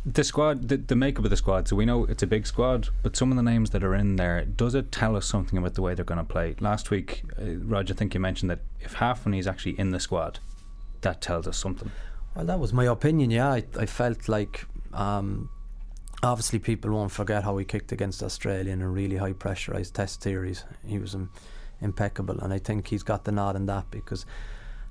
[0.06, 1.68] the squad, the, the makeup of the squad.
[1.68, 4.16] So we know it's a big squad, but some of the names that are in
[4.16, 6.56] there, does it tell us something about the way they're going to play?
[6.60, 10.00] Last week, uh, Roger, I think you mentioned that if Halfpenny is actually in the
[10.00, 10.40] squad,
[11.02, 11.92] that tells us something.
[12.36, 13.32] Well, that was my opinion.
[13.32, 15.50] Yeah, I, I felt like um,
[16.24, 20.24] obviously people won't forget how he kicked against Australia in a really high pressurized test
[20.24, 20.64] series.
[20.86, 21.30] He was um,
[21.82, 24.26] impeccable, and I think he's got the nod in that because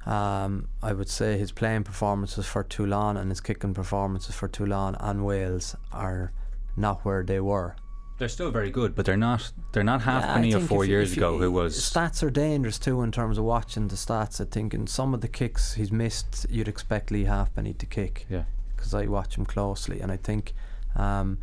[0.06, 4.96] um, I would say his playing performances for Toulon and his kicking performances for Toulon
[5.00, 6.32] and Wales are
[6.76, 7.76] not where they were.
[8.18, 9.52] They're still very good, but they're not.
[9.72, 11.78] They're not half Yeah, of four if years if you- ago, who was.
[11.78, 14.40] stats are dangerous too in terms of watching the stats.
[14.40, 18.26] I think in some of the kicks he's missed, you'd expect Lee Halfpenny to kick.
[18.28, 18.44] Yeah.
[18.76, 20.54] because I watch him closely, and I think,
[20.94, 21.38] um,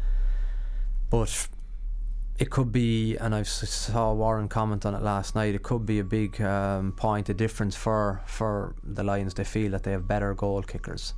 [1.10, 1.48] but
[2.38, 5.56] it could be, and I saw Warren comment on it last night.
[5.56, 9.34] It could be a big um, point of difference for for the Lions.
[9.34, 11.14] They feel that they have better goal kickers.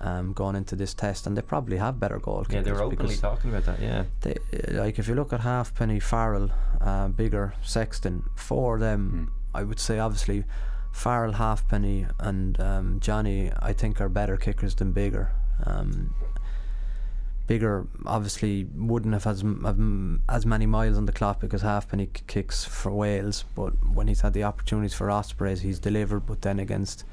[0.00, 2.54] Um, going into this test, and they probably have better goal kickers.
[2.54, 3.80] Yeah, they were openly talking about that.
[3.80, 4.36] Yeah, they,
[4.68, 9.80] like if you look at Halfpenny, Farrell, uh, Biggar, Sexton, four of them, I would
[9.80, 10.44] say obviously
[10.92, 15.30] Farrell, Halfpenny, and um, Johnny, I think are better kickers than Biggar.
[15.64, 16.14] Um,
[17.48, 21.62] Biggar obviously wouldn't have as m- have m- as many miles on the clock because
[21.62, 26.26] Halfpenny k- kicks for Wales, but when he's had the opportunities for Ospreys, he's delivered.
[26.26, 27.04] But then against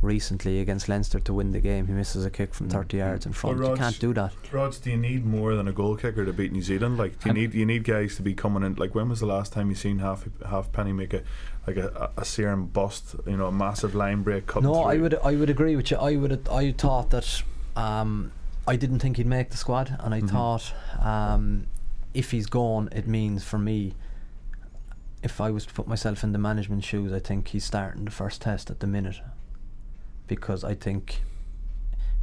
[0.00, 3.32] recently against Leinster to win the game, he misses a kick from 30 yards in
[3.32, 3.58] front.
[3.58, 4.32] You can't do that.
[4.52, 6.96] Rog, do you need more than a goal kicker to beat New Zealand?
[6.98, 8.74] Like, do you And- need you need guys to be coming in?
[8.76, 11.22] Like, when was the last time you seen half half penny make a
[11.66, 13.16] like a, a serum bust?
[13.26, 14.46] You know, a massive line break.
[14.46, 15.96] cutting No, I would I would agree with you.
[15.96, 17.42] I would I thought that
[17.76, 18.30] um,
[18.68, 20.30] I didn't think he'd make the squad, and I Mhm.
[20.30, 21.66] thought um,
[22.14, 23.94] if he's gone, it means for me.
[25.22, 28.10] If I was to put myself in the management shoes, I think he's starting the
[28.10, 29.20] first test at the minute,
[30.28, 31.22] because I think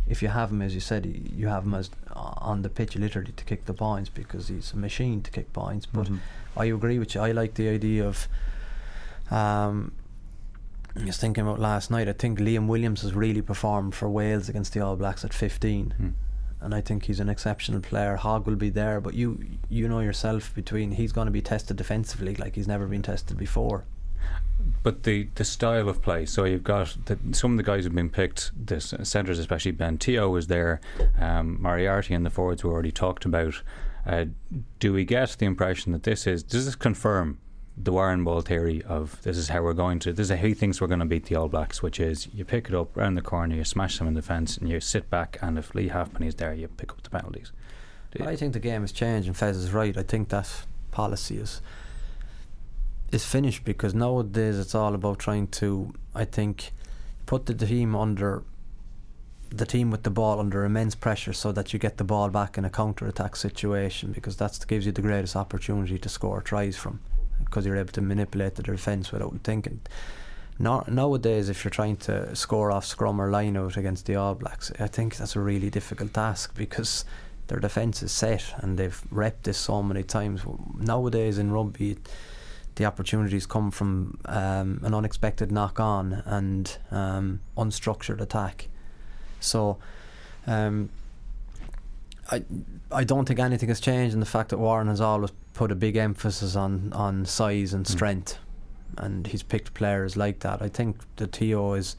[0.08, 3.32] if you have him, as you said, you have him as on the pitch literally
[3.34, 5.86] to kick the points because he's a machine to kick points.
[5.88, 6.20] But Mhm.
[6.56, 7.22] I agree with you.
[7.22, 8.28] I like the idea of.
[9.32, 9.92] Um,
[10.98, 12.08] I was thinking about last night.
[12.08, 15.92] I think Liam Williams has really performed for Wales against the All Blacks at 15,
[15.98, 16.10] Hmm.
[16.66, 18.16] And I think he's an exceptional player.
[18.16, 21.78] Hogg will be there, but you you know yourself between he's going to be tested
[21.78, 23.86] defensively like he's never been tested before.
[24.82, 26.26] But the, the style of play.
[26.26, 28.52] So you've got the, some of the guys who've been picked.
[28.66, 30.82] The centres, especially Ben Teo, was there.
[31.20, 33.62] Um, Moriarty and the forwards we already talked about.
[34.06, 34.26] Uh,
[34.80, 37.40] do we get the impression that this is does this confirm
[37.78, 40.80] the Warrenball theory of this is how we're going to this is how he thinks
[40.80, 43.22] we're going to beat the All Blacks, which is you pick it up round the
[43.22, 46.28] corner, you smash them in the fence, and you sit back, and if Lee Halfpenny
[46.28, 47.52] is there, you pick up the penalties.
[48.22, 49.98] I think the game has changed, and Fez is right.
[49.98, 50.50] I think that
[50.92, 51.62] policy is
[53.12, 56.72] is finished because nowadays it's all about trying to, I think,
[57.26, 58.44] put the team under
[59.50, 62.58] the team with the ball under immense pressure so that you get the ball back
[62.58, 66.76] in a counter attack situation because that gives you the greatest opportunity to score tries
[66.76, 67.00] from
[67.46, 69.82] because you're able to manipulate the defence without thinking.
[70.58, 74.36] Now, nowadays, if you're trying to score off scrum or line out against the All
[74.36, 77.04] Blacks, I think that's a really difficult task because
[77.48, 80.42] their defence is set and they've repped this so many times.
[80.78, 81.98] Nowadays in rugby,
[82.76, 88.70] the opportunities come from um, an unexpected knock on and um, unstructured attack.
[89.40, 89.78] So,
[90.48, 90.90] um,
[92.32, 92.44] I
[92.92, 95.76] I don't think anything has changed in the fact that Warren has always put a
[95.76, 97.90] big emphasis on on size and Mm.
[97.90, 98.38] strength,
[98.98, 100.62] and he's picked players like that.
[100.62, 101.96] I think the Teo is,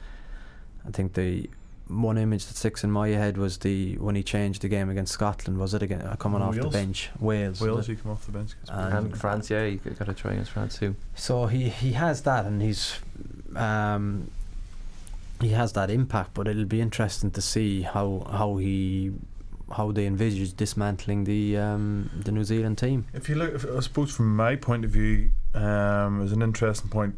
[0.86, 1.48] I think the
[1.88, 5.12] one image that sticks in my head was the when he changed the game against
[5.12, 5.58] Scotland.
[5.58, 7.10] Was it again uh, coming off the bench?
[7.20, 7.60] Wales.
[7.60, 7.92] Wales, it?
[7.92, 8.50] you come off the bench.
[8.68, 9.48] And- and France.
[9.50, 10.96] Yeah, you got to try against France too.
[11.14, 12.98] So he he has that, and he's
[13.54, 14.28] um,
[15.40, 16.34] he has that impact.
[16.34, 19.12] But it'll be interesting to see how how he
[19.74, 23.06] how they envisage dismantling the um, the New Zealand team.
[23.12, 26.90] If you look, if, I suppose from my point of view, um, it's an interesting
[26.90, 27.16] point.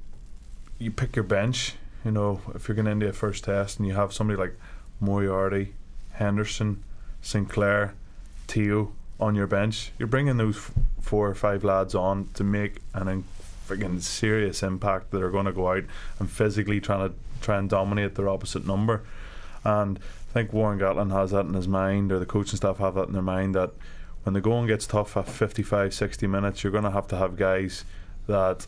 [0.78, 1.74] You pick your bench.
[2.04, 4.56] You know, if you're going into a first test and you have somebody like
[5.00, 5.74] Moriarty,
[6.12, 6.82] Henderson,
[7.20, 7.94] Sinclair,
[8.46, 12.76] Teo on your bench, you're bringing those f- four or five lads on to make
[12.94, 13.24] an in-
[13.68, 15.84] friggin' serious impact that are going to go out
[16.18, 19.02] and physically trying to try and dominate their opposite number.
[19.64, 19.98] And
[20.38, 23.12] think Warren Gatland has that in his mind, or the coaching staff have that in
[23.12, 23.72] their mind that
[24.22, 27.36] when the going gets tough at 55, 60 minutes, you're going to have to have
[27.36, 27.84] guys
[28.26, 28.66] that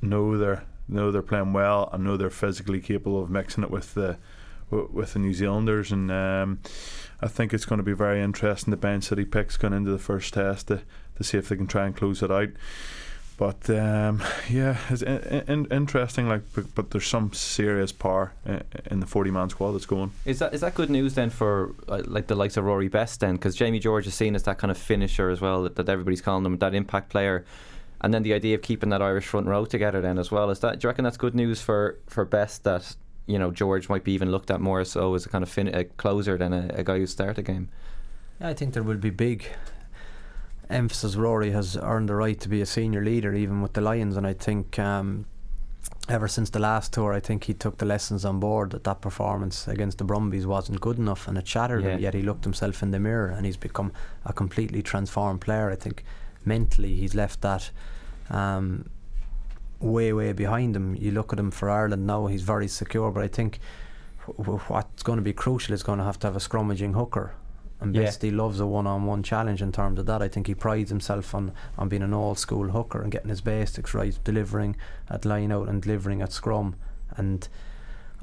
[0.00, 3.94] know they're know they're playing well and know they're physically capable of mixing it with
[3.94, 4.18] the
[4.70, 5.90] with the New Zealanders.
[5.90, 6.60] And um,
[7.20, 9.90] I think it's going to be very interesting the bench that he picks going into
[9.90, 10.82] the first test to,
[11.16, 12.50] to see if they can try and close it out.
[13.38, 14.20] But um,
[14.50, 16.28] yeah, it's in, in, interesting.
[16.28, 20.10] Like, but, but there's some serious power in, in the 40 man squad that's going.
[20.26, 23.20] Is that is that good news then for uh, like the likes of Rory Best
[23.20, 23.36] then?
[23.36, 26.20] Because Jamie George is seen as that kind of finisher as well that, that everybody's
[26.20, 27.46] calling him that impact player,
[28.00, 30.50] and then the idea of keeping that Irish front row together then as well.
[30.50, 32.96] Is that do you reckon that's good news for for Best that
[33.26, 35.74] you know George might be even looked at more so as a kind of fin-
[35.74, 37.68] a closer than a, a guy who start a game?
[38.40, 39.46] Yeah, I think there will be big.
[40.70, 44.16] Emphasis Rory has earned the right to be a senior leader, even with the Lions,
[44.16, 44.78] and I think.
[44.78, 45.26] Um,
[46.08, 49.00] ever since the last tour, I think he took the lessons on board that that
[49.02, 51.90] performance against the Brumbies wasn't good enough and it shattered Yeah.
[51.90, 52.00] him.
[52.00, 53.92] Yet he looked himself in the mirror and he's become
[54.24, 55.70] a completely transformed player.
[55.70, 56.04] I think
[56.46, 57.70] mentally he's left that
[58.30, 58.88] um,
[59.80, 60.94] way, way behind him.
[60.94, 63.58] You look at him for Ireland now, he's very secure, but I think
[64.26, 66.94] w- w- what's going to be crucial is going to have to have a scrummaging
[66.94, 67.34] hooker.
[67.80, 68.02] And Yeah.
[68.04, 70.20] Bestie loves a one-on-one challenge in terms of that.
[70.20, 73.94] I think he prides himself on, on being an old-school hooker and getting his basics
[73.94, 74.76] right, delivering
[75.08, 76.74] at line out and delivering at scrum.
[77.16, 77.46] And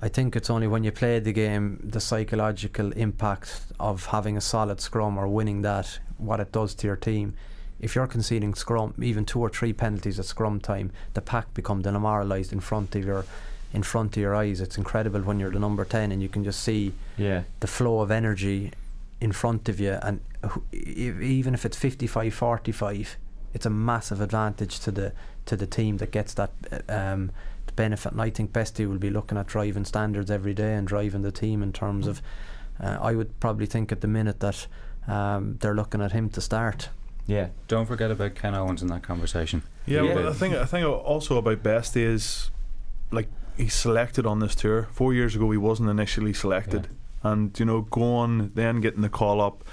[0.02, 4.42] I think it's only when you play the game, the psychological impact of having a
[4.42, 7.34] solid scrum or winning that, what it does to your team.
[7.80, 11.82] If you're conceding scrum, even two or three penalties at scrum time, the pack become
[11.82, 13.26] demoralised in front of your,
[13.74, 14.60] in front of your eyes.
[14.60, 17.44] It's incredible when you're the number ten and you can just see Yeah.
[17.62, 18.72] the flow of energy
[19.22, 20.20] in front of you and
[20.74, 23.18] even if it's 55 45
[23.54, 25.14] it's a massive advantage to the
[25.46, 27.32] to the team that gets that uh, um,
[27.76, 31.24] benefit and I think Bestie will be looking at driving standards every day and driving
[31.24, 32.22] the team in terms of
[32.82, 34.68] uh, I would probably think at the minute that
[35.08, 36.90] um, they're looking at him to start
[37.28, 37.50] Yeah.
[37.68, 39.64] Don't forget about Ken Owens in that conversation.
[39.86, 40.16] Yeah, Yeah.
[40.16, 42.52] Well, I think I think also about Bestie is
[43.12, 44.88] like he's selected on this tour.
[44.92, 46.88] Four years ago, he wasn't initially selected,
[47.26, 49.64] and you know, going then getting the call up,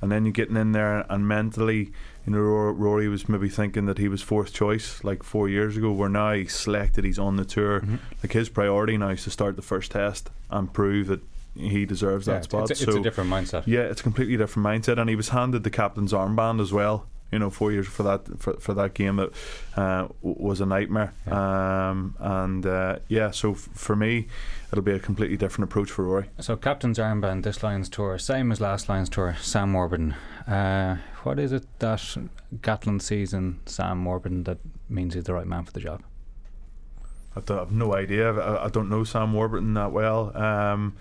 [0.00, 1.92] and then you're getting in there and mentally,
[2.26, 5.92] you know, Rory was maybe thinking that he was fourth choice like four years ago.
[5.92, 7.80] Where now he's selected, he's on the tour.
[7.80, 7.98] Mhm.
[8.22, 11.20] Like his priority now is to start the first test and prove that
[11.54, 12.70] he deserves Yeah, that spot.
[12.70, 13.64] it's, a, it's so a different mindset.
[13.66, 17.06] yeah, it's a completely different mindset, and he was handed the captain's armband as well.
[17.32, 19.30] You know, four years for that for, for that game that
[19.74, 21.14] uh, was a nightmare.
[21.26, 24.28] Um, and uh, yeah, so f- for me,
[24.70, 26.28] it'll be a completely different approach for Rory.
[26.40, 29.34] So captain's armband this Lions tour, same as last Lions tour.
[29.40, 30.14] Sam Warburton.
[30.46, 32.00] Uh, what is it that
[32.56, 34.58] Gatland sees in Sam Warburton that
[34.90, 36.02] means he's the right man for the job?
[37.34, 38.30] I I've no idea.
[38.32, 40.36] I, I don't know Sam Warburton that well.
[40.36, 40.96] Um,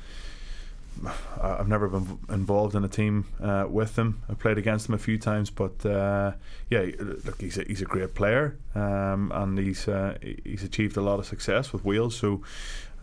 [1.41, 4.21] I've never been involved in a team uh, with him.
[4.29, 6.33] I played against him a few times, but uh,
[6.69, 11.01] yeah, look, he's a, he's a great player, um, and he's uh, he's achieved a
[11.01, 12.15] lot of success with Wales.
[12.15, 12.41] So,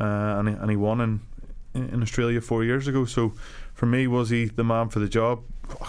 [0.00, 1.20] uh, and he, and he won in
[1.74, 3.04] in Australia four years ago.
[3.04, 3.32] So,
[3.74, 5.42] for me, was he the man for the job?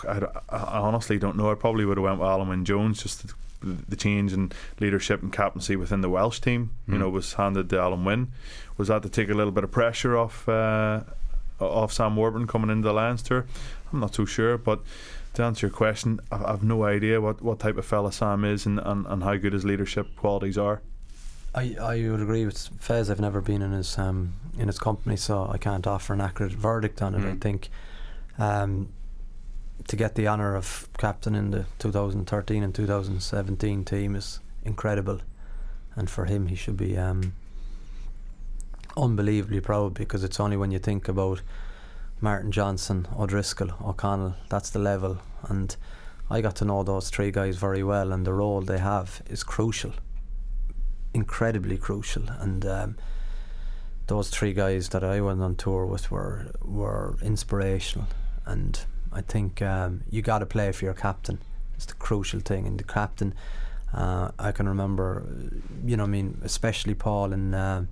[0.08, 1.52] I, I- I honestly don't know.
[1.52, 3.22] I probably would have went with Alun Wyn Jones just.
[3.22, 7.00] To, the change in leadership and captaincy within the Welsh team, you Mm.
[7.00, 8.32] know, was handed to Alan Wynne.
[8.78, 11.02] Was that to take a little bit of pressure off uh,
[11.60, 13.46] off Sam Warburton coming into the Lions tour?
[13.92, 14.82] I'm not too sure, but
[15.34, 18.66] to answer your question, I've, I've no idea what, what type of fella Sam is
[18.66, 20.82] and, and, and how good his leadership qualities are.
[21.56, 23.10] I, I would agree with Fez.
[23.10, 26.52] I've never been in his um, in his company, so I can't offer an accurate
[26.54, 27.20] verdict on it.
[27.20, 27.42] I Mm.
[27.42, 27.70] think
[28.38, 28.90] um,
[29.88, 35.22] to get the honour of captain in the 2013 and 2017 team is incredible,
[35.96, 37.34] and for him, he should be um,
[38.98, 41.42] unbelievably proud because it's only when you think about
[42.22, 45.76] Martin Johnson, O'Driscoll, O'Connell, that's the level, and
[46.30, 49.44] I got to know those three guys very well, and the role they have is
[49.44, 49.94] crucial
[51.14, 52.24] incredibly crucial.
[52.40, 52.96] And um,
[54.08, 58.08] those three guys that I went on tour with were were inspirational.
[58.46, 58.80] And
[59.12, 61.40] I think um, you got to play for your captain.
[61.76, 62.68] It's the crucial thing.
[62.68, 63.34] And the captain,
[63.94, 65.26] uh, I can remember,
[65.84, 67.56] you know, I mean, especially Paul and.
[67.56, 67.88] um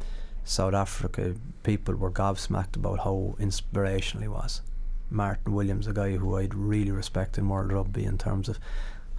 [0.47, 4.61] South Africa, people were gobsmacked about how inspirational he was.
[5.09, 8.57] Martyn Williams, a guy who I'd really respect in world rugby in terms of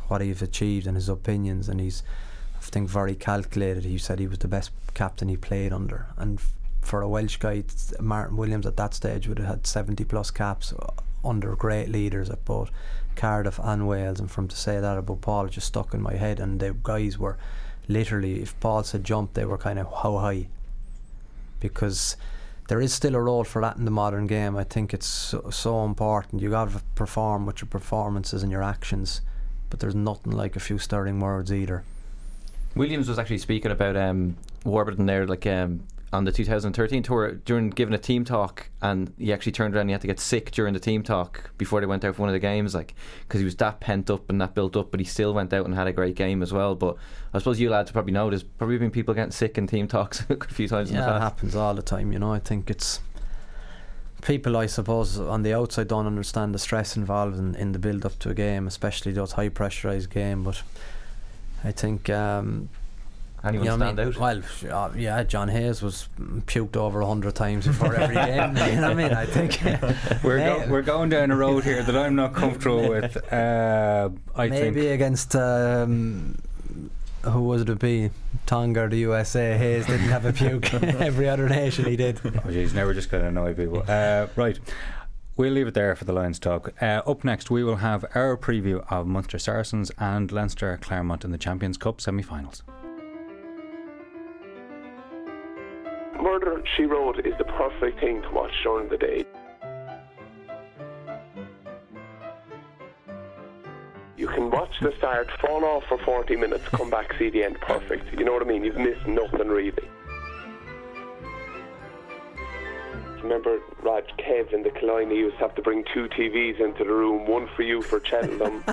[0.09, 2.03] what he's achieved and his opinions, and he's
[2.57, 3.85] I think very calculated.
[3.85, 7.37] He said he was the best captain he played under, and f- for a Welsh
[7.37, 7.65] guy,
[8.01, 10.93] Martyn Williams at that stage would have had seventy plus caps uh,
[11.25, 12.71] under great leaders at both
[13.17, 14.21] Cardiff and Wales.
[14.21, 16.41] And from to say that about Paul, just stuck in my head.
[16.41, 17.37] And the guys were
[17.89, 20.49] literally, if Paul said jump, they were kind of how high,
[21.61, 22.17] because
[22.69, 24.57] there is still a role for that in the modern game.
[24.57, 26.43] I think it's so, so important.
[26.43, 29.23] You got to perform with your performances and your actions,
[29.71, 31.85] but there's nothing like a few stirring words either.
[32.75, 37.69] Williams was actually speaking about um, Warburton there, like um, on the 2013 tour during
[37.71, 39.89] giving a team talk, and he actually turned around.
[39.89, 42.29] He had to get sick during the team talk before they went out for one
[42.31, 44.91] of the games, like because he was that pent up and that built up.
[44.91, 46.75] But he still went out and had a great game as well.
[46.75, 46.97] But
[47.35, 50.25] I suppose you lads probably know there's probably been people getting sick in team talks
[50.31, 52.13] a few times in Yeah, it happens all the time.
[52.13, 53.01] You know, I think it's
[54.23, 54.57] people.
[54.57, 58.19] I suppose on the outside don't understand the stress involved in, in the build up
[58.21, 60.43] to a game, especially those high pressurized game.
[60.43, 60.63] But
[61.65, 62.71] I think um,
[63.45, 64.43] Anyone You know what I stand mean?
[64.43, 64.63] out?
[64.63, 66.09] Well, uh, yeah, John Hayes was
[66.47, 68.57] puked over a hundred times before every game.
[68.57, 69.13] You know what I mean?
[69.13, 69.61] I think
[70.25, 73.17] We're, go- we're going down a road here that I'm not comfortable with.
[73.33, 76.37] Uh, I think maybe think against um,
[77.23, 77.67] who was it?
[77.67, 78.11] To be
[78.47, 79.57] Tonga or the USA?
[79.57, 80.73] Hayes didn't have a puke.
[80.75, 82.21] every other nation he did.
[82.25, 83.85] Oh, jeez, now we're just going to annoy people.
[83.87, 84.59] Uh, right.
[85.37, 86.73] We'll leave it there for the Lions talk.
[86.83, 91.31] Uh, up next, we will have our preview of Munster Saracens and Leinster Clermont in
[91.31, 92.63] the Champions Cup semi finals.
[96.21, 99.25] Murder, She Wrote is the perfect thing to watch during the day.
[104.17, 107.61] You can watch the start, fall off for 40 minutes, come back, see the end
[107.61, 108.13] perfect.
[108.19, 108.65] You know what I mean?
[108.65, 109.89] You've missed nothing really.
[113.23, 116.93] Remember, Raj, Kev in the Killiney used to have to bring two TVs into the
[116.93, 118.65] room, one for you for Cheltenham.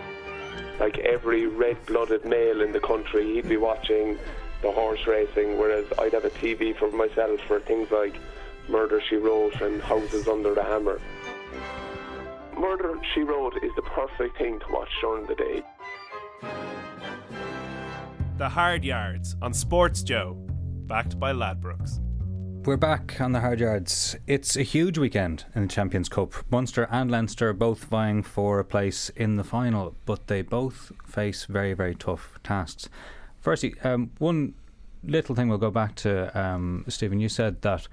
[0.80, 4.18] like every red-blooded male in the country, he'd be watching
[4.64, 8.16] the horse racing, whereas I'd have a TV for myself for things like
[8.66, 11.02] Murder She Wrote and Houses Under the Hammer.
[12.58, 15.62] Murder She Wrote is the perfect thing to watch during the day.
[18.38, 20.34] The Hard Yards on SportsJOE,
[20.86, 22.00] backed by Ladbrokes.
[22.64, 24.16] We're back on the hard yards.
[24.26, 26.32] It's a huge weekend in the Champions Cup.
[26.50, 31.44] Munster and Leinster both vying for a place in the final, but they both face
[31.44, 32.88] very, very tough tasks.
[33.44, 34.54] Firstly, um, one
[35.02, 37.20] little thing we'll go back to, um, Stephen.
[37.20, 37.86] You said that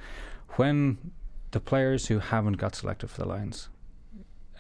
[0.52, 1.12] when
[1.52, 3.68] the players who haven't got selected for the Lions,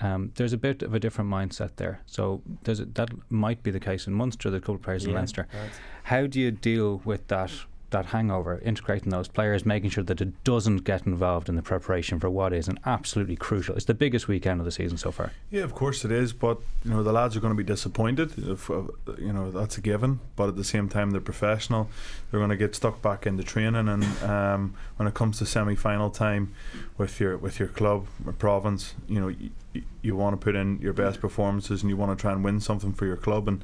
[0.02, 2.02] um, there's a bit of a different mindset there.
[2.08, 4.50] So there's a, that might be the case in Munster.
[4.50, 5.48] The couple of players in Leinster.
[6.04, 7.52] How do you deal with that
[7.92, 12.20] that hangover, integrating those players, making sure that it doesn't get involved in the preparation
[12.20, 13.76] for what is an absolutely crucial.
[13.76, 15.32] It's the biggest weekend of the season so far.
[15.50, 18.34] Yeah, of course it is, but you know the lads are going to be disappointed.
[18.38, 18.84] If, uh,
[19.18, 21.89] you know that's a given, but at the same time they're professional.
[22.30, 26.10] They're going to get stuck back into training, and um, when it comes to semi-final
[26.10, 26.54] time
[26.98, 29.52] with your with your club or province, you know you,
[30.02, 32.60] you want to put in your best performances, and you want to try and win
[32.60, 33.64] something for your club, and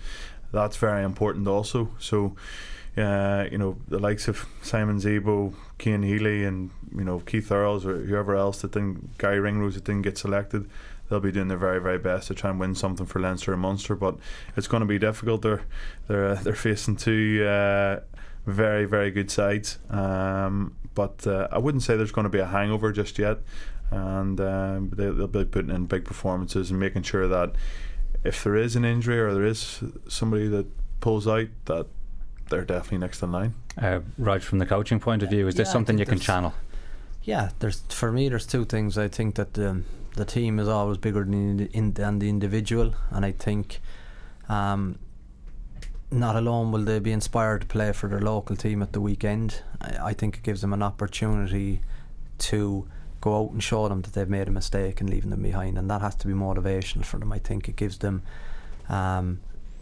[0.57, 1.89] that's very important also.
[1.99, 2.35] So.
[2.97, 7.85] Uh, you know the likes of Simon Zebo, Cian Healy, and you know Keith Earls
[7.85, 10.67] or whoever else that didn't Garry Ringrose that didn't get selected.
[11.07, 13.61] They'll be doing their very very best to try and win something for Leinster and
[13.61, 14.17] Munster, but
[14.55, 15.43] it's going to be difficult.
[15.43, 15.61] They're
[16.07, 17.99] they're uh, they're facing two uh,
[18.47, 22.47] very very good sides, um, but uh, I wouldn't say there's going to be a
[22.47, 23.37] hangover just yet,
[23.91, 27.51] and um, they, they'll be putting in big performances and making sure that
[28.27, 30.67] if there is an injury or there is somebody that
[30.99, 31.87] pulls out that
[32.49, 33.53] they're definitely next in line.
[33.77, 36.19] Uh, right from the coaching point of view, is this Yeah, I something you can
[36.19, 36.53] channel?
[37.23, 38.97] Yeah, there's for me there's two things.
[38.97, 39.83] I think that the
[40.15, 43.79] the team is always bigger than the, in, than the individual, and I think
[44.49, 44.97] um,
[46.09, 49.61] not alone will they be inspired to play for their local team at the weekend.
[49.81, 51.81] I, I think it gives them an opportunity
[52.39, 52.87] to
[53.27, 55.89] go out and show them that they've made a mistake and leaving them behind, and
[55.89, 57.31] that has to be motivational for them.
[57.31, 58.23] I think it gives them.
[58.89, 59.39] Um,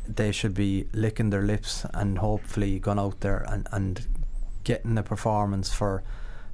[0.07, 4.07] they should be licking their lips and hopefully going out there and, and
[4.63, 6.03] getting a performance for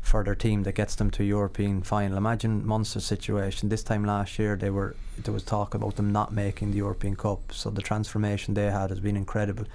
[0.02, 2.18] for their team that gets them to European final.
[2.18, 3.70] Imagine Munster's situation.
[3.70, 7.16] This time last year they were there was talk about them not making the European
[7.16, 7.40] Cup.
[7.52, 9.66] So the transformation they had has been incredible.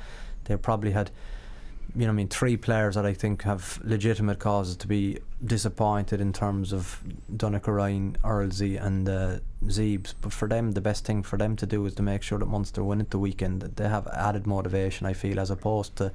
[0.45, 1.11] They probably had
[1.97, 6.21] you know, I mean, three players that I think have legitimate causes to be disappointed
[6.21, 7.03] in terms of
[7.35, 10.13] Donnacha Ryan, Earlsy, and uh, Zeebs.
[10.21, 12.47] But for them, the best thing for them to do is to make sure that
[12.47, 13.63] Munster win it the weekend.
[13.63, 16.13] They have added motivation, I feel, as opposed to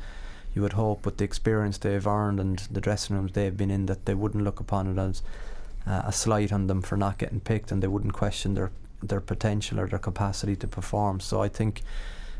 [0.53, 3.87] you would hope with the experience they've earned and the dressing rooms they've been in
[3.87, 5.23] that they wouldn't look upon it as
[5.87, 8.71] uh, a slight on them for not getting picked and they wouldn't question their
[9.01, 11.19] their potential or their capacity to perform.
[11.19, 11.81] So I think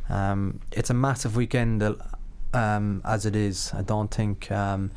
[0.10, 1.82] um, it's a massive weekend
[2.54, 3.72] um, as it is.
[3.74, 4.92] I don't think, um,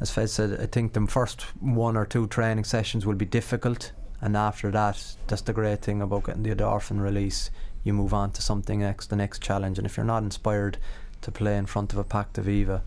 [0.00, 3.92] as Fez said, I think the first one or two training sessions will be difficult,
[4.20, 7.50] and after that, that's the great thing about getting the endorphin release.
[7.84, 10.78] You move on to something next, the next challenge, and if you're not inspired
[11.22, 12.82] to play in front of a packed Aviva,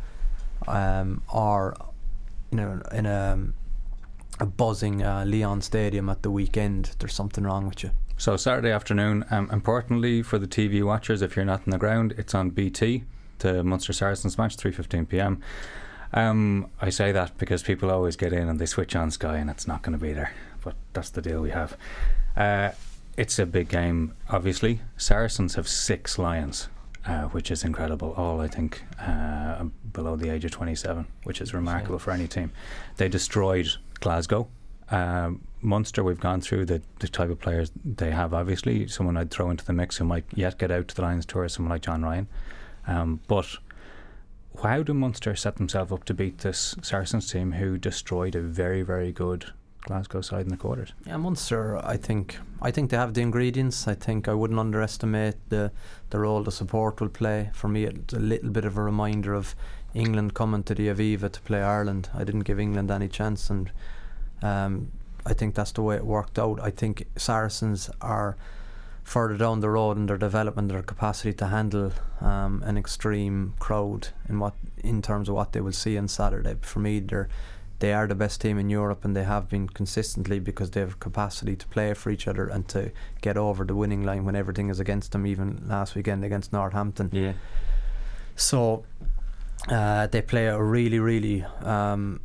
[0.67, 1.75] um, or
[2.51, 3.39] you know, in a
[4.39, 7.91] a buzzing uh, Leon Stadium at the weekend, there's something wrong with you.
[8.17, 12.13] So Saturday afternoon, um, importantly for the TV watchers, if you're not in the ground,
[12.17, 13.03] it's on BT.
[13.39, 15.41] The Munster Saracens match, 3:15 p.m.
[16.13, 19.49] Um, I say that because people always get in and they switch on Sky, and
[19.49, 20.33] it's not going to be there.
[20.63, 21.77] But that's the deal we have.
[22.35, 22.71] Uh,
[23.17, 24.81] it's a big game, obviously.
[24.97, 26.69] Saracens have six Lions,
[27.05, 28.13] uh, which is incredible.
[28.17, 32.51] All I think uh, below the age of 27, which is remarkable for any team.
[32.97, 33.69] They destroyed
[33.99, 34.47] Glasgow.
[34.89, 38.33] Um, Munster, we've gone through the, the type of players they have.
[38.33, 41.25] Obviously, someone I'd throw into the mix who might yet get out to the Lions
[41.25, 42.27] tour, is someone like John Ryan.
[42.87, 43.57] Um, but
[44.63, 48.81] how do Munster set themselves up to beat this Saracens team who destroyed a very,
[48.81, 50.93] very good Glasgow side in the quarters?
[51.05, 51.77] Yeah, Munster.
[51.77, 53.87] I think I think they have the ingredients.
[53.87, 55.71] I think I wouldn't underestimate the
[56.09, 57.51] the role the support will play.
[57.53, 59.55] For me, it's a little bit of a reminder of
[59.93, 62.09] England coming to the Aviva to play Ireland.
[62.13, 63.71] I didn't give England any chance, and
[64.41, 64.91] um,
[65.25, 66.59] I think that's the way it worked out.
[66.61, 68.37] I think Saracens are
[69.05, 74.09] further down the road in their development, their capacity to handle um, an extreme crowd
[74.27, 76.55] in what in terms of what they will see on Saturday.
[76.61, 77.29] For me, they're
[77.79, 80.99] they are the best team in Europe and they have been consistently because they have
[80.99, 82.91] capacity to play for each other and to
[83.21, 85.27] get over the winning line when everything is against them.
[85.27, 87.09] Even last weekend against Northampton.
[87.11, 87.33] Yeah.
[88.35, 88.85] So
[89.69, 92.21] uh, they play a really, really um,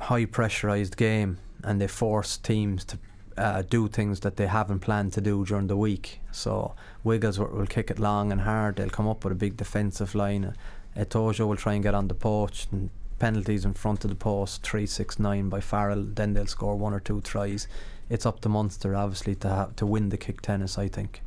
[0.00, 2.98] high pressurized game and they force teams to
[3.38, 6.20] uh, do things that they haven't planned to do during the week.
[6.32, 6.74] So
[7.04, 8.76] Wiggles will, will kick it long and hard.
[8.76, 10.54] They'll come up with a big defensive line.
[10.96, 14.62] Itoje will try and get on the post and penalties in front of the post,
[14.62, 16.02] three, six, nine by Farrell.
[16.02, 17.68] Then they'll score one or two tries.
[18.08, 20.78] It's up to Munster, obviously, to have to win the kick tennis.
[20.78, 21.22] I think.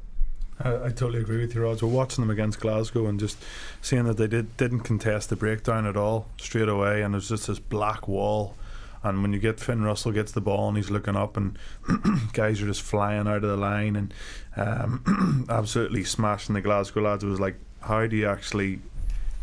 [0.62, 1.82] I, I totally agree with you, Rog.
[1.82, 3.38] Watching them against Glasgow and just
[3.82, 7.48] seeing that they did didn't contest the breakdown at all straight away, and there's just
[7.48, 8.56] this black wall.
[9.04, 11.58] And when you get Finn Russell gets the ball and he's looking up, and
[12.34, 14.14] guys are just flying out of the line and
[14.58, 18.82] um, absolutely smashing the Glasgow lads, it was like, how do you actually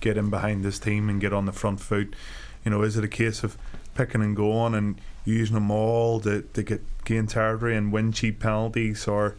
[0.01, 2.15] get in behind this team and get on the front foot?
[2.65, 3.57] You know, is it a case of
[3.95, 8.41] picking and going and using them all to, to get gain territory and win cheap
[8.41, 9.37] penalties, or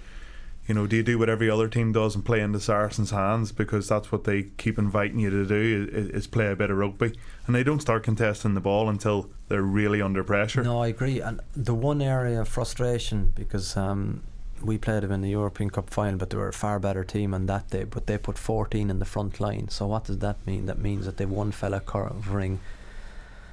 [0.68, 3.52] you know, do you do what every other team does and play into Saracens' hands
[3.52, 6.78] because that's what they keep inviting you to do is, is play a bit of
[6.78, 7.14] rugby,
[7.46, 10.64] and they don't start contesting the ball until they're really under pressure.
[10.64, 11.22] No, I agree.
[11.22, 14.24] And the one area of frustration because um,
[14.62, 17.34] we played them in the European Cup final, but they were a far better team
[17.34, 17.86] on that day.
[17.86, 19.70] But they put 14 in the front line.
[19.70, 20.66] So what does that mean?
[20.66, 22.60] That means that they've one fella covering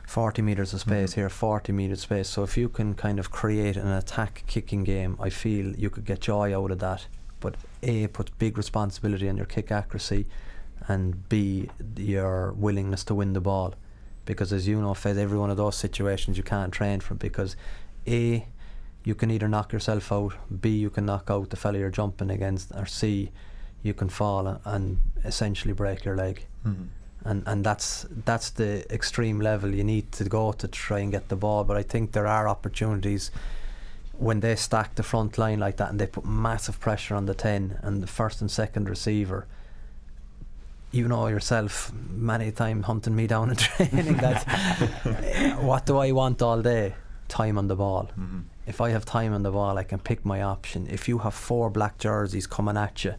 [0.07, 1.14] 40 metres of space Mhm.
[1.14, 2.28] here, 40 metres space.
[2.28, 6.05] So if you can kind of create an attack kicking game, I feel you could
[6.05, 7.07] get joy out of that.
[7.40, 10.26] But A, puts big responsibility on your kick accuracy,
[10.88, 13.74] and B, your willingness to win the ball.
[14.26, 17.57] Because as you know, Fez, every one of those situations you can't train for because
[18.07, 18.46] A,
[19.05, 22.30] you can either knock yourself out, B, you can knock out the fella you're jumping
[22.30, 23.30] against, or C,
[23.82, 26.88] you can fall and essentially break your leg Mhm.
[27.24, 31.28] And and that's that's the extreme level you need to go to try and get
[31.28, 31.64] the ball.
[31.64, 33.30] But I think there are opportunities
[34.18, 37.34] when they stack the front line like that and they put massive pressure on the
[37.34, 39.46] ten and the first and second receiver.
[40.92, 46.40] You know yourself, many times hunting me down in training that what do I want
[46.42, 46.94] all day?
[47.28, 48.10] Time on the ball.
[48.18, 48.44] Mhm.
[48.66, 50.86] If I have time on the ball, I can pick my option.
[50.88, 53.14] If you have four black jerseys coming at you,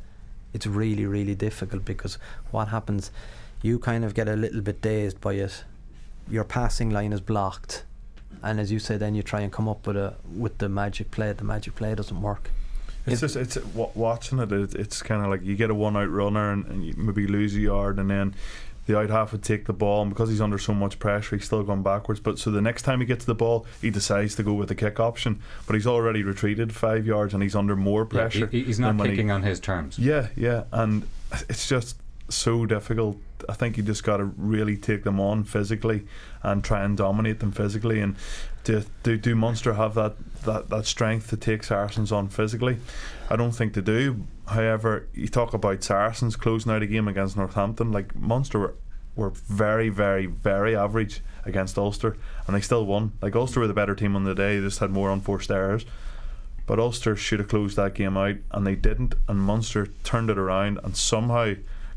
[0.53, 2.17] it's really, really difficult because
[2.51, 3.11] what happens,
[3.65, 5.63] you kind of get a little bit dazed by it.
[6.29, 7.83] Your passing line is blocked,
[8.43, 11.11] and as you say, then you try and come up with a with the magic
[11.11, 11.33] play.
[11.33, 12.49] The magic play doesn't work.
[13.07, 14.51] It's just it's watching it.
[14.51, 17.27] it it's kind of like you get a one out runner and, and you maybe
[17.27, 18.33] lose a yard, and then
[18.87, 21.45] the out half would take the ball, and because he's under so much pressure, he's
[21.45, 22.19] still going backwards.
[22.19, 24.75] But so the next time he gets the ball, he decides to go with the
[24.75, 28.47] kick option, but he's already retreated five yards and he's under more Yeah, pressure.
[28.47, 29.97] he- he's not than when he- kicking on his terms.
[29.99, 31.07] Yeah, yeah, and
[31.49, 31.97] it's just
[32.29, 33.17] so difficult.
[33.47, 36.05] I think you just got to really take them on physically
[36.43, 37.99] and try and dominate them physically.
[37.99, 38.15] And
[38.63, 42.77] do do, do Munster have that, that, that strength to take Saracens on physically?
[43.29, 44.23] I don't think they do.
[44.47, 47.91] However, you talk about Saracens closing out a game against Northampton.
[47.91, 48.75] Like Munster were,
[49.15, 52.17] were very, very, very average against Ulster,
[52.47, 53.13] and they still won.
[53.21, 54.59] Like Ulster were the better team on the day.
[54.59, 55.85] They just had more unforced errors.
[56.67, 59.13] But Ulster should have closed that game out, and they didn't.
[59.27, 61.53] And Munster turned it around and somehow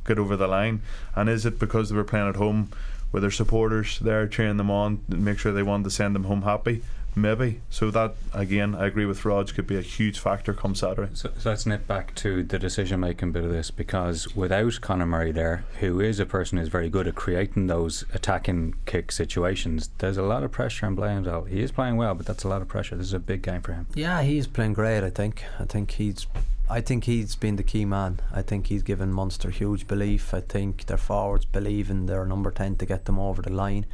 [0.08, 0.82] got over the line.
[1.14, 2.70] And is it because they were playing at home
[3.12, 6.42] with their supporters there cheering them on, make sure they wanted to send them home
[6.42, 6.82] happy?
[7.20, 7.60] Maybe.
[7.68, 11.10] So that again, I agree with Rog, could be a huge factor come Saturday.
[11.14, 15.06] So, so let's nip back to the decision making bit of this because without Conor
[15.06, 19.90] Murray there, who is a person who's very good at creating those attacking kick situations,
[19.98, 21.48] there's a lot of pressure on Bleyendaal.
[21.48, 22.96] He is playing well, but that's a lot of pressure.
[22.96, 23.86] This is a big game for him.
[23.94, 25.02] Yeah, he's playing great.
[25.02, 25.44] I think.
[25.58, 26.26] I think he's.
[26.70, 28.20] I think he's been the key man.
[28.30, 30.34] I think he's given Munster huge belief.
[30.34, 33.86] I think their forwards believe in their number ten to get them over the line,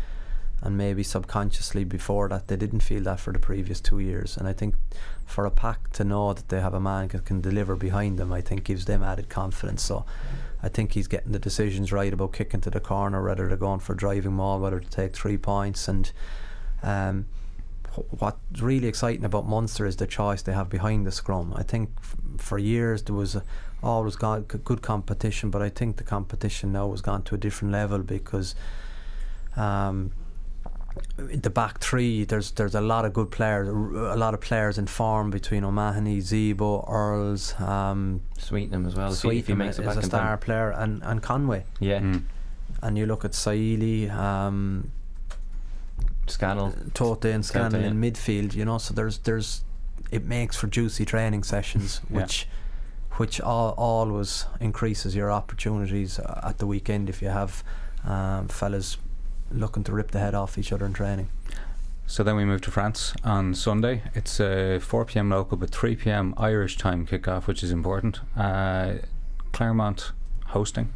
[0.65, 4.37] and maybe subconsciously before that they didn't feel that for the previous two years.
[4.37, 4.75] And I think
[5.25, 8.33] for a pack to know that they have a man that can deliver behind them,
[8.33, 9.83] I think gives them added confidence.
[9.83, 10.05] So.
[10.65, 13.81] I think he's getting the decisions right about kicking to the corner, whether they're going
[13.81, 16.11] for driving maul, whether to take three points, and
[16.83, 17.27] um,
[18.19, 21.53] what's really exciting about Munster is the choice they have behind the scrum.
[21.55, 23.45] I think f- for years there was a,
[23.83, 27.73] always got good competition, but I think the competition now has gone to a different
[27.73, 28.55] level because
[29.57, 30.13] um,
[31.17, 34.87] the back three there's there's a lot of good players, a lot of players in
[34.87, 39.13] form between O'Mahony, Zebo, Earls, um, Sweetnam as well.
[39.13, 40.39] if he- if Sweetnam makes it is a star time.
[40.39, 41.65] player, and, and Conway.
[41.81, 42.23] Yeah, Mm.
[42.83, 44.91] And you look at Saili, um,
[46.27, 46.73] Scannell.
[46.95, 47.89] Tote and Tote, Scanlon yeah.
[47.89, 48.55] in midfield.
[48.55, 49.65] You know, so there's there's
[50.11, 52.21] it makes for juicy training sessions, Yeah.
[52.23, 52.49] which
[53.17, 57.63] which all, always increases your opportunities uh, at the weekend if you have
[58.05, 58.97] um, fellas
[59.55, 61.29] looking to rip the head off each other in training.
[62.07, 64.03] So then we move to France on Sunday.
[64.15, 65.31] It's uh, 4 p.m.
[65.31, 66.35] local, but 3 p.m.
[66.37, 68.21] Irish time kickoff, which is important.
[68.37, 68.95] Uh,
[69.53, 70.13] Clermont
[70.49, 70.93] hosting.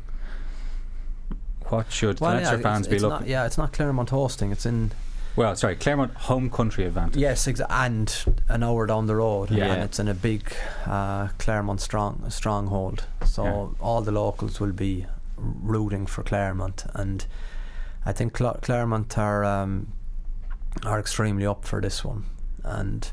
[1.68, 3.20] What should Leinster yeah, fans it's, be looking?
[3.20, 4.52] Not, yeah, it's not Clermont hosting.
[4.52, 4.90] It's in
[5.36, 7.20] Well, sorry, Clermont home country advantage.
[7.20, 9.50] yes, exa- and an hour down the road.
[9.50, 9.66] Yeah.
[9.74, 10.52] and it's in a big
[10.86, 13.04] uh, Clermont strong stronghold.
[13.24, 13.84] So Yeah.
[13.84, 15.06] all the locals will be
[15.36, 17.26] rooting for Clermont, and
[18.06, 19.92] I think Cla- Clermont are um,
[20.84, 22.24] are extremely up for this one.
[22.64, 23.10] And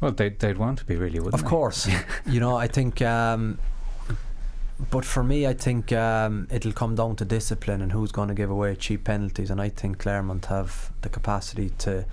[0.00, 1.48] Well, they'd, they'd want to be really, wouldn't of they?
[1.48, 1.88] course,
[2.26, 3.00] you know, I think.
[3.02, 3.58] Um,
[4.90, 8.34] but for me, I think um, it'll come down to discipline and who's going to
[8.34, 9.48] give away cheap penalties.
[9.50, 12.04] And I think Clermont have the capacity to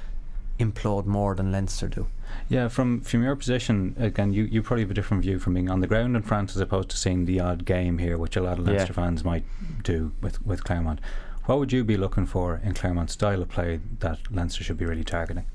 [0.60, 2.08] implode more than Leinster do.
[2.48, 5.70] Yeah, from from your position, again, you, you probably have a different view from being
[5.70, 8.42] on the ground in France as opposed to seeing the odd game here, which a
[8.42, 8.74] lot of Yeah.
[8.74, 9.46] Leinster fans might
[9.84, 11.00] do with, with Clermont.
[11.46, 14.86] What would you be looking for in Clermont's style of play that Leinster should be
[14.86, 15.46] really targeting?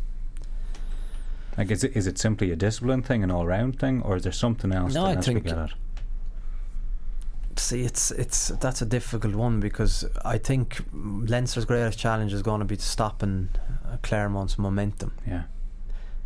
[1.56, 4.24] Like, is it, is it simply a discipline thing, an all round thing, or is
[4.24, 5.72] there something else No, that I think- get at?
[7.56, 12.58] See, it's it's that's a difficult one because I think Leinster's greatest challenge is going
[12.58, 13.48] to be stopping
[13.88, 15.12] uh, Clermont's momentum.
[15.24, 15.44] Yeah.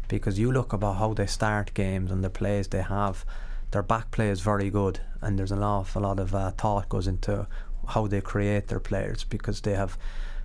[0.09, 3.25] Because you look about how they start games and the plays they have,
[3.71, 7.07] their back play is very good, and there's an awful lot of uh, thought goes
[7.07, 7.47] into
[7.89, 9.99] how they create their players because they have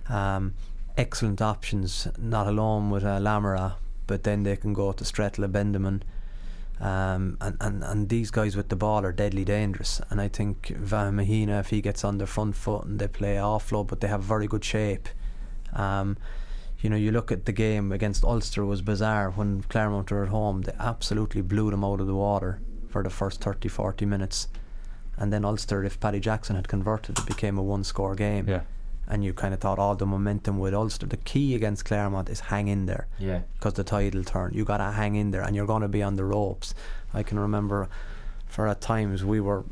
[0.08, 0.54] um,
[0.96, 3.74] excellent options, not alone with uh, Lamerat,
[4.06, 6.02] but then they can go to Strettle Abendanon.
[6.80, 10.00] Um, and, and, and these guys with the ball are deadly dangerous.
[10.10, 13.36] And I think Van Mahina, if he gets on the front foot and they play
[13.36, 15.08] offload, but they have very good shape.
[15.72, 16.16] Um,
[16.80, 20.28] you know, you look at the game against Ulster was bizarre when Clermont were at
[20.28, 20.62] home.
[20.62, 24.48] They absolutely blew them out of the water for the first 30, 40 minutes.
[25.16, 28.46] And then Ulster, if Paddy Jackson had converted, it became a one score game.
[28.48, 28.62] Yeah.
[29.06, 31.06] And you kind of thought all the momentum with Ulster.
[31.06, 33.42] The key against Clermont is hang in there Yeah.
[33.54, 34.52] because the tide will turn.
[34.54, 36.74] You got to hang in there, and you're going to be on the ropes.
[37.12, 37.88] I can remember,
[38.46, 39.64] for at times we were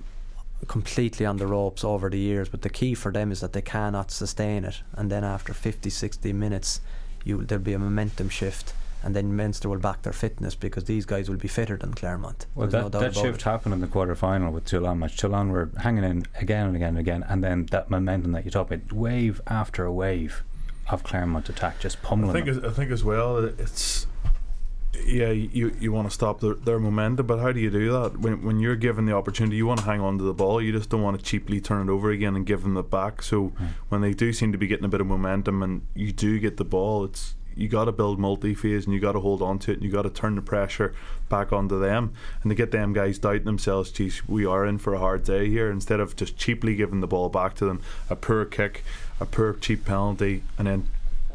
[0.68, 2.48] completely on the ropes over the years.
[2.48, 5.90] But the key for them is that they cannot sustain it, and then after 50,
[5.90, 6.80] 60 minutes,
[7.24, 8.74] you there'll be a momentum shift.
[9.04, 12.46] And then Munster will back their fitness because these guys will be fitter than Clermont.
[12.54, 13.42] Well, There's that, no that shift it.
[13.42, 15.16] happened in the quarter final with Toulon match.
[15.16, 18.52] Toulon were hanging in again and again and again, and then that momentum that you
[18.52, 20.44] talk about, wave after wave
[20.88, 22.64] of Clermont attack, just I pummeling think them.
[22.64, 24.06] as- I think as well it's
[25.06, 28.18] yeah you you want to stop their, their momentum but how do you do that?
[28.18, 30.70] When when you're given the opportunity you want to hang on to the ball you
[30.72, 33.22] just don't want to cheaply turn it over again and give them the back.
[33.22, 33.66] So Hmm.
[33.88, 36.56] when they do seem to be getting a bit of momentum and you do get
[36.58, 39.72] the ball it's you got to build multi-phase and you got to hold on to
[39.72, 40.94] it and you got to turn the pressure
[41.28, 42.14] back onto them.
[42.42, 45.48] And to get them guys doubting themselves geez we are in for a hard day
[45.50, 45.70] here.
[45.70, 48.84] Instead of just cheaply giving the ball back to them a poor kick
[49.20, 50.86] a poor cheap penalty and then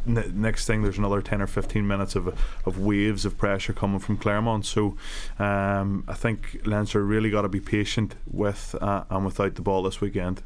[0.08, 2.28] ne- next thing there's another 10 or 15 minutes of
[2.66, 4.96] of waves of pressure coming from Clermont so
[5.40, 9.84] um, I think Leinster really got to be patient with uh, and without the ball
[9.84, 10.42] this weekend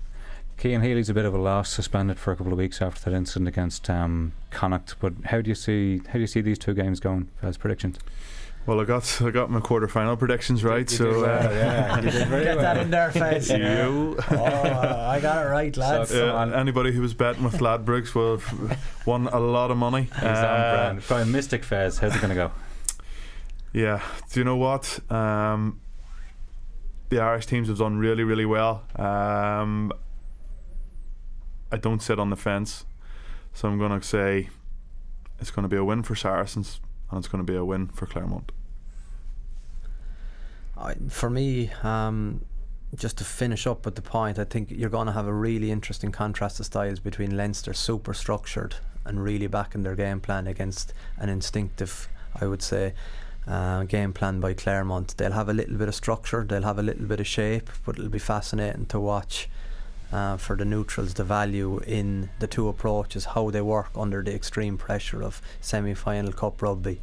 [0.62, 3.18] Cian Healy's a bit of a loss, suspended for a couple of weeks after that
[3.18, 4.94] incident against um, Connacht.
[5.00, 7.98] But how do you see how do you see these two games going as predictions?
[8.66, 11.52] Well I got I got my quarter final predictions right You so did well, uh,
[11.52, 12.64] yeah, you did very Get well.
[12.76, 13.50] that in there, Fez.
[13.50, 16.10] you oh, I got it right, lads.
[16.12, 20.04] So- Uh, anybody who was betting with Ladbrokes will have won a lot of money.
[20.04, 21.04] He's on Uh, brand.
[21.08, 22.52] Brian Mystic Fez, how's it going to go?
[23.74, 24.02] Yeah,
[24.32, 25.00] do you know what?
[25.12, 25.80] Um,
[27.10, 28.84] the Irish teams have done really, really well.
[28.98, 29.92] Um,
[31.72, 32.86] I don't sit on the fence,
[33.54, 34.50] so I'm going to say
[35.40, 36.80] it's going to be a win for Saracens
[37.12, 38.52] and it's going to be a win for Clermont.
[40.78, 42.42] I, for me, um,
[42.96, 45.72] just to finish up with the point, I think you're going to have a really
[45.72, 50.94] interesting contrast of styles between Leinster, super structured and really backing their game plan against
[51.18, 52.08] an instinctive,
[52.40, 52.94] I would say,
[53.48, 55.16] uh, game plan by Claremont.
[55.18, 57.98] They'll have a little bit of structure, they'll have a little bit of shape, but
[57.98, 59.50] it'll be fascinating to watch
[60.12, 64.34] uh, for the neutrals the value in the two approaches, how they work under the
[64.34, 67.00] extreme pressure of semi-final cup rugby.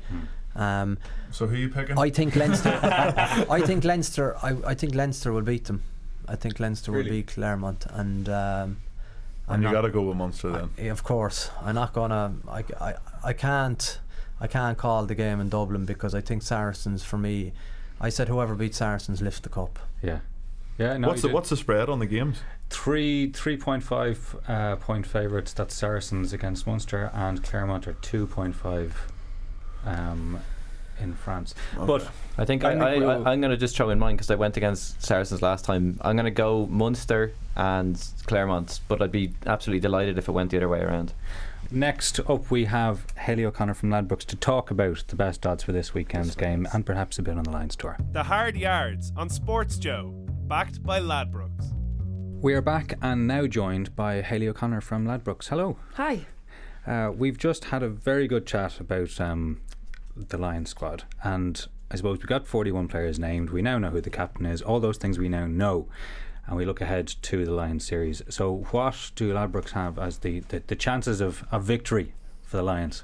[0.55, 0.99] Um,
[1.31, 1.99] So who are you picking?
[1.99, 2.79] I think Leinster.
[3.51, 4.37] I think Leinster.
[4.43, 5.83] I, I think Leinster will beat them.
[6.27, 8.77] I think Leinster will beat Clermont, and um,
[9.47, 10.71] I'm and you not- got to go with Munster then.
[10.79, 12.35] I- of course, I'm not gonna.
[12.49, 12.95] I, I,
[13.25, 13.99] I can't.
[14.41, 17.03] I can't call the game in Dublin because I think Saracens.
[17.05, 17.53] For me,
[18.01, 19.79] I said whoever beats Saracens lifts the cup.
[20.03, 20.21] Yeah.
[20.79, 21.35] Yeah, no, what's the did.
[21.35, 22.39] what's the spread on the games?
[22.71, 25.53] Three three point five uh, point favourites.
[25.53, 29.11] That's Saracens against Munster, and Clermont are two point five
[29.87, 30.39] um,
[31.01, 31.55] in France.
[31.77, 33.99] But I think I I, think I, we'll- I, I'm going to just throw in
[33.99, 35.99] mine because I went against Saracens last time.
[36.03, 40.51] I'm going to go Munster and Clermont, but I'd be absolutely delighted if it went
[40.51, 41.15] the other way around.
[41.71, 45.73] next up, we have Hayley O'Connor from Ladbrokes to talk about the best odds for
[45.73, 47.97] this weekend's game and perhaps a bit on the Lions tour.
[48.13, 51.73] The Hard Yards on SportsJOE, backed by Ladbrokes.
[52.41, 55.49] We are back and now joined by Hayley O'Connor from Ladbrokes.
[55.49, 55.77] Hello.
[55.95, 56.27] Hi.
[56.87, 59.61] Uh, we've just had a very good chat about um,
[60.17, 63.51] the Lions squad, and I suppose we got 41 players named.
[63.51, 64.63] We now know who the captain is.
[64.63, 65.89] All those things we now know,
[66.47, 68.23] and we look ahead to the Lions series.
[68.29, 72.63] So, what do Ladbrokes have as the, the, the chances of, of victory for the
[72.63, 73.03] Lions?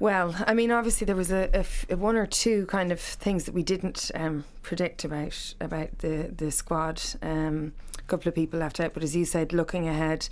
[0.00, 2.98] Well, I mean, obviously there was a, a f- a one or two kind of
[2.98, 7.02] things that we didn't um, predict about about the the squad.
[7.20, 10.26] Um, a couple of people left out, but as you said, looking ahead.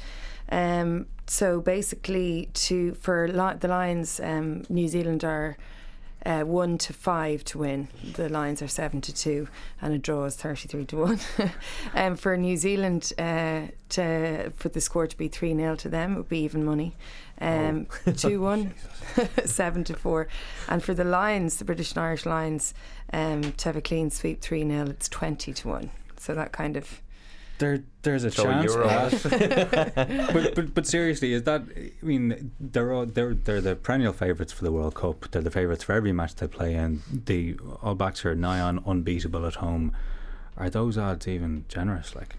[0.50, 5.56] Um, so basically, to for li- the Lions, um, New Zealand are.
[6.26, 7.86] Uh, one to five to win.
[8.14, 9.46] The Lions are seven to two,
[9.80, 11.20] and a draw is thirty-three to one.
[11.94, 16.14] um, for New Zealand, uh, to for the score to be three 0 to them,
[16.14, 16.96] it would be even money.
[17.40, 17.86] Um,
[18.16, 18.74] two one,
[19.44, 20.28] seven to four,
[20.68, 22.74] and for the Lions, the British and Irish Lions,
[23.12, 25.90] um, to have a clean sweep three 0 it's twenty to one.
[26.16, 27.00] So that kind of
[27.58, 28.74] There, there's a Throw chance.
[28.74, 30.32] euro for at that.
[30.32, 31.62] but, but but seriously, is that?
[31.76, 35.30] I mean, they're all, they're they're the perennial favourites for the World Cup.
[35.30, 38.82] They're the favourites for every match they play and The All Blacks are nigh on
[38.84, 39.92] unbeatable at home.
[40.56, 42.16] Are those odds even generous?
[42.16, 42.34] Like,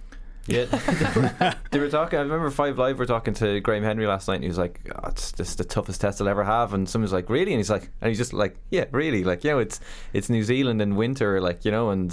[0.49, 2.17] Yeah, they were talking.
[2.17, 4.81] I remember Five Live were talking to Graham Henry last night, and he was like,
[4.95, 7.59] oh, "It's is the toughest test I'll ever have." And someone was like, "Really?" And
[7.59, 9.79] he's like, and he's just like, "Yeah, really." Like, you know, it's
[10.11, 12.11] it's New Zealand in winter, like you know, and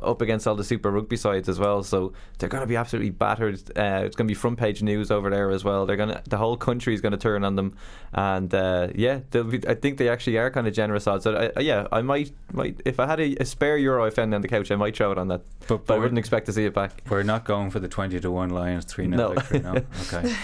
[0.00, 1.82] up against all the Super Rugby sides as well.
[1.82, 3.60] So they're going to be absolutely battered.
[3.76, 5.86] Uh, it's going to be front page news over there as well.
[5.86, 7.76] They're going to the whole country is going to turn on them,
[8.12, 11.24] and uh, yeah, they'll be, I think they actually are kind of generous odds.
[11.24, 14.34] So I, yeah, I might might if I had a, a spare euro I found
[14.34, 16.52] on the couch, I might throw it on that, but, but I wouldn't expect to
[16.52, 17.02] see it back.
[17.10, 19.34] We're not going for the twenty to one Lions three 0 No.
[19.34, 19.60] victory.
[19.60, 19.72] No,
[20.12, 20.34] okay.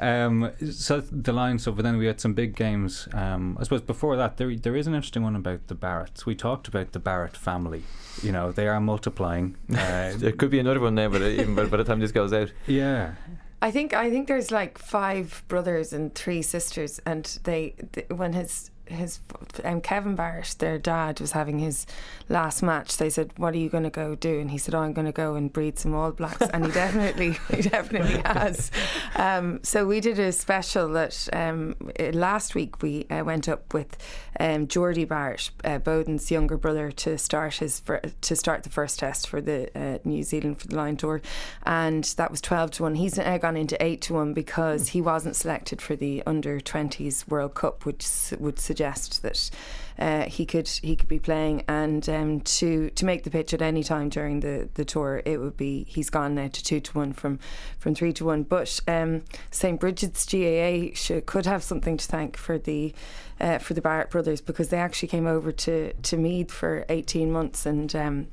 [0.00, 1.62] Um, so the Lions.
[1.64, 3.08] So, but then we had some big games.
[3.12, 6.26] Um, I suppose before that, there there is an interesting one about the Barretts.
[6.26, 7.82] We talked about the Barrett family.
[8.22, 9.56] You know, they are multiplying.
[9.72, 12.12] Uh, There could be another one now, but uh, even by, by the time this
[12.12, 13.14] goes out, yeah,
[13.60, 18.32] I think I think there's like five brothers and three sisters, and they th- when
[18.32, 19.20] his his
[19.64, 21.86] um, Kevin Barrett, their dad, was having his
[22.28, 22.96] last match.
[22.96, 25.06] They said, "What are you going to go do?" And he said, "Oh, I'm going
[25.06, 28.70] to go and breed some All Blacks," and he definitely he definitely has.
[29.16, 33.72] Um, so we did a special that um, uh, last week we uh, went up
[33.74, 33.96] with
[34.38, 38.98] um, Jordie Barrett, uh, Beauden's younger brother, to start his fir- to start the first
[38.98, 41.20] test for the uh, New Zealand for the Lion Tour,
[41.64, 42.94] and that was twelve to one.
[42.94, 47.26] He's now gone into eight to one because he wasn't selected for the under twenties
[47.28, 48.06] World Cup, which
[48.38, 49.50] would suggest that
[49.98, 51.64] uh, he could he could be playing.
[51.68, 55.38] And um, to to make the pitch at any time during the, the tour it
[55.38, 57.38] would be he's gone now to two to one from
[57.78, 58.42] from three to one.
[58.42, 62.94] But um, St Bridget's GAA should, could have something to thank for the
[63.40, 67.30] uh, for the Barrett brothers because they actually came over to to Meath for 18
[67.30, 68.26] months and um,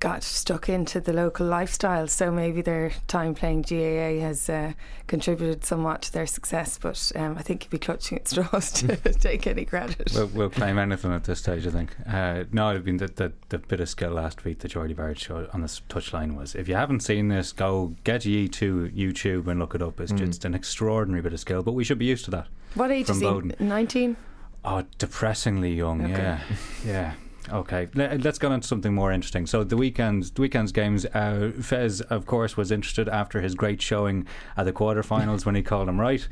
[0.00, 2.08] got stuck into the local lifestyle.
[2.08, 4.72] So maybe their time playing GAA has uh,
[5.06, 6.78] contributed somewhat to their success.
[6.80, 10.10] But um, I think he'd be clutching at straws to take any credit.
[10.14, 11.66] we'll, we'll claim anything at this stage.
[11.66, 11.94] I think.
[12.10, 15.18] Uh, no, I mean the, the the bit of skill last week that Jordie Barrett
[15.18, 16.54] showed on the touchline was.
[16.54, 20.00] If you haven't seen this, go get ye to YouTube and look it up.
[20.00, 20.18] It's Mm.
[20.26, 21.62] just an extraordinary bit of skill.
[21.62, 22.46] But we should be used to that.
[22.74, 23.26] what age from is he?
[23.26, 23.60] Beauden.
[23.60, 24.16] 19?
[24.64, 26.02] Oh, depressingly young.
[26.04, 26.12] Okay.
[26.12, 26.40] Yeah,
[26.86, 27.12] yeah.
[27.48, 29.46] Okay, Let, us get on to something more interesting.
[29.46, 31.06] So the weekends, the weekend's games.
[31.06, 34.26] Uh, Fez, of course, was interested after his great showing
[34.56, 36.28] at the quarterfinals when he called him right.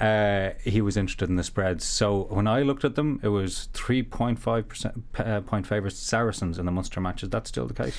[0.00, 1.84] Uh, he was interested in the spreads.
[1.84, 5.98] So when I looked at them, it was three point five percent uh, point favourites
[5.98, 7.30] Saracens in the Munster matches.
[7.30, 7.96] That's still the case?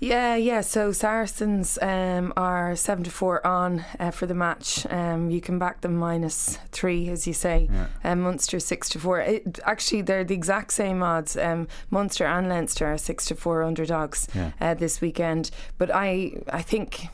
[0.00, 0.62] Yeah, yeah.
[0.62, 4.86] So Saracens um, are seven to four on uh, for the match.
[4.90, 7.68] Um, you can back them minus three, as you say.
[7.70, 7.86] Yeah.
[8.02, 9.20] Um, Munster six to four.
[9.20, 11.36] It, actually, they're the exact same odds.
[11.36, 14.52] Um, Munster and Leinster are six to four underdogs Yeah.
[14.60, 15.50] uh, this weekend.
[15.76, 17.08] But I, I think.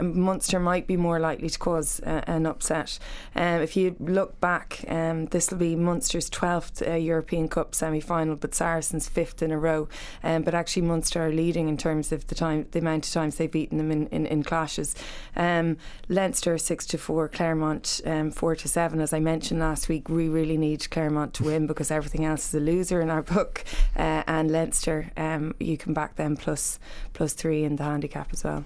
[0.00, 2.98] Munster might be more likely to cause uh, an upset.
[3.34, 8.00] Um, if you look back, um, this will be Munster's 12th uh, European Cup semi
[8.00, 9.88] final, but Saracens' fifth in a row.
[10.22, 13.36] Um, but actually, Munster are leading in terms of the time, the amount of times
[13.36, 14.94] they've beaten them in, in, in clashes.
[15.36, 15.76] Um,
[16.08, 19.00] Leinster 6 to 4, Clermont um, 4 to 7.
[19.00, 22.54] As I mentioned last week, we really need Clermont to win because everything else is
[22.54, 23.64] a loser in our book.
[23.96, 26.78] Uh, and Leinster, um, you can back them plus,
[27.12, 28.64] plus 3 in the handicap as well.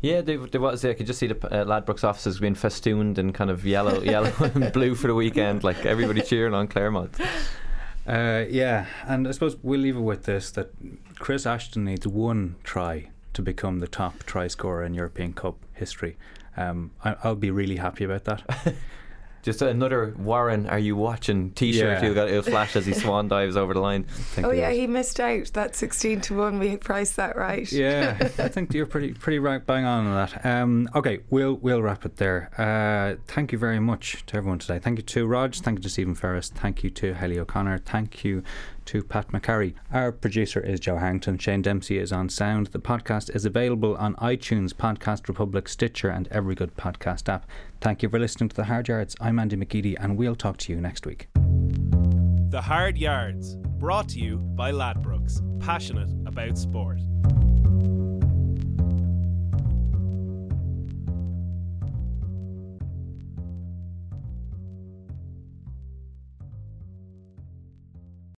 [0.00, 0.84] Yeah, there, there was.
[0.84, 4.32] I could just see the uh, Ladbrokes offices being festooned in kind of yellow, yellow
[4.40, 5.64] and blue for the weekend.
[5.64, 7.18] Like everybody cheering on Clermont.
[8.06, 10.70] Uh, yeah, and I suppose we'll leave it with this that
[11.18, 16.16] Chris Ashton needs one try to become the top try scorer in European Cup history.
[16.56, 18.42] Um, I, I'll be really happy about that.
[19.44, 21.84] Just another Warren, are you watching T-shirt?
[21.84, 22.00] Yeah.
[22.00, 24.04] He'll, got, he'll flash as he swan dives over the line.
[24.34, 24.78] Think Oh, yeah, is.
[24.78, 25.52] he missed out.
[25.52, 27.70] That 16 to 1, we priced that right.
[27.70, 30.46] Yeah, I think you're pretty pretty right bang on on that.
[30.46, 32.50] Um, okay, we'll we'll wrap it there.
[32.56, 34.78] Uh, thank you very much to everyone today.
[34.78, 35.54] Thank you to Rog.
[35.54, 36.48] Thank you to Stephen Ferris.
[36.48, 37.78] Thank you to Hayley O'Connor.
[37.78, 38.42] Thank you
[38.86, 39.74] to Pat McCarry.
[39.92, 41.38] Our producer is Joe Harrington.
[41.38, 42.68] Shane Dempsey is on sound.
[42.68, 47.48] The podcast is available on iTunes, Podcast Republic, Stitcher, and every good podcast app.
[47.80, 49.16] Thank you for listening to the Hard Yards.
[49.20, 51.28] I'm Andy McGeady, and we'll talk to you next week.
[51.34, 57.00] The Hard Yards, brought to you by Ladbrokes, passionate about sport.